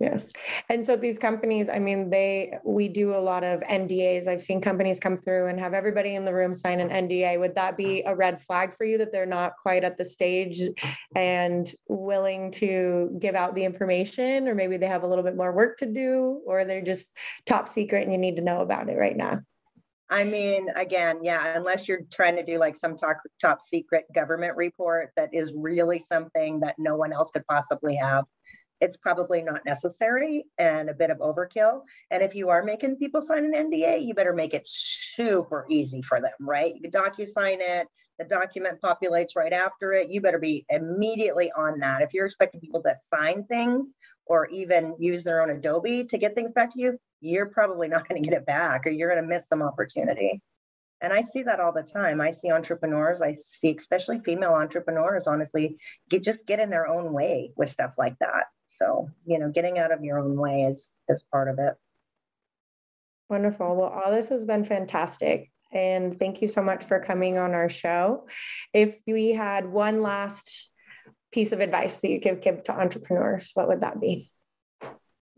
Yes. 0.00 0.32
And 0.68 0.86
so 0.86 0.96
these 0.96 1.18
companies, 1.18 1.68
I 1.68 1.80
mean, 1.80 2.08
they, 2.08 2.58
we 2.64 2.86
do 2.86 3.16
a 3.16 3.18
lot 3.18 3.42
of 3.42 3.60
NDAs. 3.60 4.28
I've 4.28 4.40
seen 4.40 4.60
companies 4.60 5.00
come 5.00 5.18
through 5.18 5.48
and 5.48 5.58
have 5.58 5.74
everybody 5.74 6.14
in 6.14 6.24
the 6.24 6.32
room 6.32 6.54
sign 6.54 6.78
an 6.78 6.88
NDA. 6.88 7.40
Would 7.40 7.56
that 7.56 7.76
be 7.76 8.02
a 8.02 8.14
red 8.14 8.40
flag 8.42 8.76
for 8.76 8.84
you 8.84 8.98
that 8.98 9.10
they're 9.10 9.26
not 9.26 9.54
quite 9.60 9.82
at 9.82 9.98
the 9.98 10.04
stage 10.04 10.60
and 11.16 11.68
willing 11.88 12.52
to 12.52 13.16
give 13.18 13.34
out 13.34 13.56
the 13.56 13.64
information? 13.64 14.46
Or 14.46 14.54
maybe 14.54 14.76
they 14.76 14.86
have 14.86 15.02
a 15.02 15.08
little 15.08 15.24
bit 15.24 15.36
more 15.36 15.52
work 15.52 15.78
to 15.78 15.86
do, 15.86 16.42
or 16.46 16.64
they're 16.64 16.80
just 16.80 17.08
top 17.44 17.66
secret 17.66 18.04
and 18.04 18.12
you 18.12 18.18
need 18.18 18.36
to 18.36 18.42
know 18.42 18.60
about 18.60 18.88
it 18.88 18.96
right 18.96 19.16
now? 19.16 19.40
I 20.10 20.24
mean, 20.24 20.70
again, 20.74 21.18
yeah, 21.22 21.54
unless 21.56 21.86
you're 21.86 22.00
trying 22.10 22.36
to 22.36 22.44
do 22.44 22.58
like 22.58 22.76
some 22.76 22.96
top, 22.96 23.18
top 23.40 23.60
secret 23.60 24.06
government 24.14 24.56
report 24.56 25.10
that 25.16 25.34
is 25.34 25.52
really 25.54 25.98
something 25.98 26.60
that 26.60 26.76
no 26.78 26.96
one 26.96 27.12
else 27.12 27.30
could 27.30 27.46
possibly 27.46 27.94
have, 27.96 28.24
it's 28.80 28.96
probably 28.96 29.42
not 29.42 29.64
necessary 29.66 30.44
and 30.56 30.88
a 30.88 30.94
bit 30.94 31.10
of 31.10 31.18
overkill. 31.18 31.82
And 32.10 32.22
if 32.22 32.34
you 32.34 32.48
are 32.48 32.62
making 32.62 32.96
people 32.96 33.20
sign 33.20 33.44
an 33.44 33.70
NDA, 33.70 34.06
you 34.06 34.14
better 34.14 34.32
make 34.32 34.54
it 34.54 34.66
super 34.66 35.66
easy 35.68 36.00
for 36.00 36.20
them, 36.20 36.32
right? 36.40 36.74
You 36.80 36.90
docu-sign 36.90 37.58
it, 37.60 37.86
the 38.18 38.24
document 38.24 38.80
populates 38.82 39.36
right 39.36 39.52
after 39.52 39.92
it. 39.92 40.10
You 40.10 40.20
better 40.20 40.38
be 40.38 40.64
immediately 40.70 41.52
on 41.56 41.78
that. 41.80 42.02
If 42.02 42.14
you're 42.14 42.26
expecting 42.26 42.60
people 42.60 42.82
to 42.82 42.94
sign 43.12 43.44
things 43.44 43.96
or 44.26 44.48
even 44.48 44.96
use 44.98 45.22
their 45.22 45.42
own 45.42 45.50
Adobe 45.50 46.04
to 46.04 46.18
get 46.18 46.34
things 46.34 46.52
back 46.52 46.70
to 46.70 46.80
you, 46.80 46.98
you're 47.20 47.46
probably 47.46 47.88
not 47.88 48.08
going 48.08 48.22
to 48.22 48.28
get 48.28 48.36
it 48.36 48.46
back 48.46 48.86
or 48.86 48.90
you're 48.90 49.10
going 49.10 49.22
to 49.22 49.28
miss 49.28 49.48
some 49.48 49.62
opportunity. 49.62 50.40
And 51.00 51.12
I 51.12 51.22
see 51.22 51.42
that 51.44 51.60
all 51.60 51.72
the 51.72 51.82
time. 51.82 52.20
I 52.20 52.30
see 52.30 52.50
entrepreneurs, 52.50 53.22
I 53.22 53.34
see 53.34 53.74
especially 53.76 54.18
female 54.20 54.52
entrepreneurs, 54.52 55.26
honestly, 55.26 55.78
get, 56.10 56.24
just 56.24 56.46
get 56.46 56.58
in 56.58 56.70
their 56.70 56.88
own 56.88 57.12
way 57.12 57.52
with 57.56 57.70
stuff 57.70 57.94
like 57.96 58.18
that. 58.18 58.46
So, 58.70 59.08
you 59.24 59.38
know, 59.38 59.48
getting 59.48 59.78
out 59.78 59.92
of 59.92 60.02
your 60.02 60.18
own 60.18 60.36
way 60.36 60.62
is 60.62 60.92
is 61.08 61.22
part 61.22 61.48
of 61.48 61.58
it. 61.58 61.74
Wonderful. 63.28 63.76
Well, 63.76 63.88
all 63.88 64.12
this 64.12 64.28
has 64.28 64.44
been 64.44 64.64
fantastic. 64.64 65.50
And 65.72 66.18
thank 66.18 66.40
you 66.40 66.48
so 66.48 66.62
much 66.62 66.84
for 66.84 66.98
coming 66.98 67.38
on 67.38 67.52
our 67.52 67.68
show. 67.68 68.26
If 68.72 68.96
we 69.06 69.32
had 69.32 69.70
one 69.70 70.02
last 70.02 70.70
piece 71.30 71.52
of 71.52 71.60
advice 71.60 72.00
that 72.00 72.08
you 72.10 72.20
could 72.20 72.40
give 72.40 72.64
to 72.64 72.72
entrepreneurs, 72.72 73.50
what 73.54 73.68
would 73.68 73.82
that 73.82 74.00
be? 74.00 74.30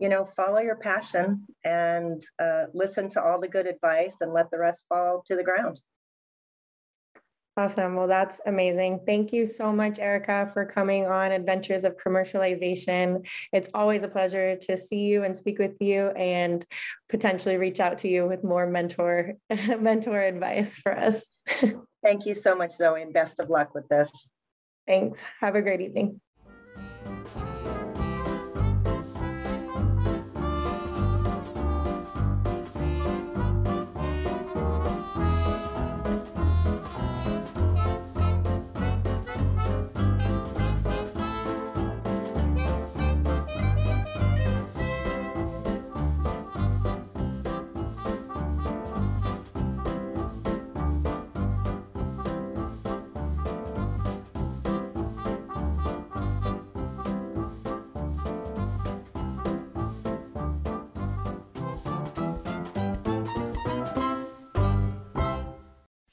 You 0.01 0.09
know, 0.09 0.25
follow 0.35 0.59
your 0.61 0.77
passion 0.77 1.47
and 1.63 2.23
uh, 2.43 2.65
listen 2.73 3.09
to 3.11 3.23
all 3.23 3.39
the 3.39 3.49
good 3.49 3.67
advice 3.67 4.17
and 4.21 4.33
let 4.33 4.51
the 4.51 4.59
rest 4.59 4.85
fall 4.89 5.23
to 5.27 5.37
the 5.37 5.45
ground. 5.45 5.81
Awesome. 7.57 7.95
Well, 7.95 8.07
that's 8.07 8.41
amazing. 8.47 9.01
Thank 9.05 9.35
you 9.35 9.45
so 9.45 9.71
much, 9.71 9.99
Erica, 9.99 10.51
for 10.55 10.65
coming 10.65 11.07
on 11.07 11.31
Adventures 11.31 11.85
of 11.85 11.95
Commercialization. 11.99 13.27
It's 13.53 13.69
always 13.75 14.03
a 14.03 14.09
pleasure 14.09 14.57
to 14.57 14.77
see 14.79 15.01
you 15.01 15.25
and 15.25 15.37
speak 15.37 15.59
with 15.59 15.75
you 15.79 16.09
and 16.11 16.65
potentially 17.11 17.59
reach 17.59 17.79
out 17.79 17.99
to 17.99 18.09
you 18.09 18.27
with 18.27 18.43
more 18.43 18.67
mentor 18.67 19.35
mentor 19.79 20.23
advice 20.23 20.79
for 20.79 20.97
us. 20.97 21.31
Thank 22.03 22.25
you 22.25 22.35
so 22.35 22.55
much, 22.55 22.73
Zoe, 22.73 23.03
and 23.03 23.13
best 23.13 23.41
of 23.41 23.51
luck 23.51 23.75
with 23.75 23.87
this. 23.89 24.29
Thanks. 24.87 25.23
Have 25.41 25.55
a 25.55 25.61
great 25.61 25.83
evening. 25.83 26.21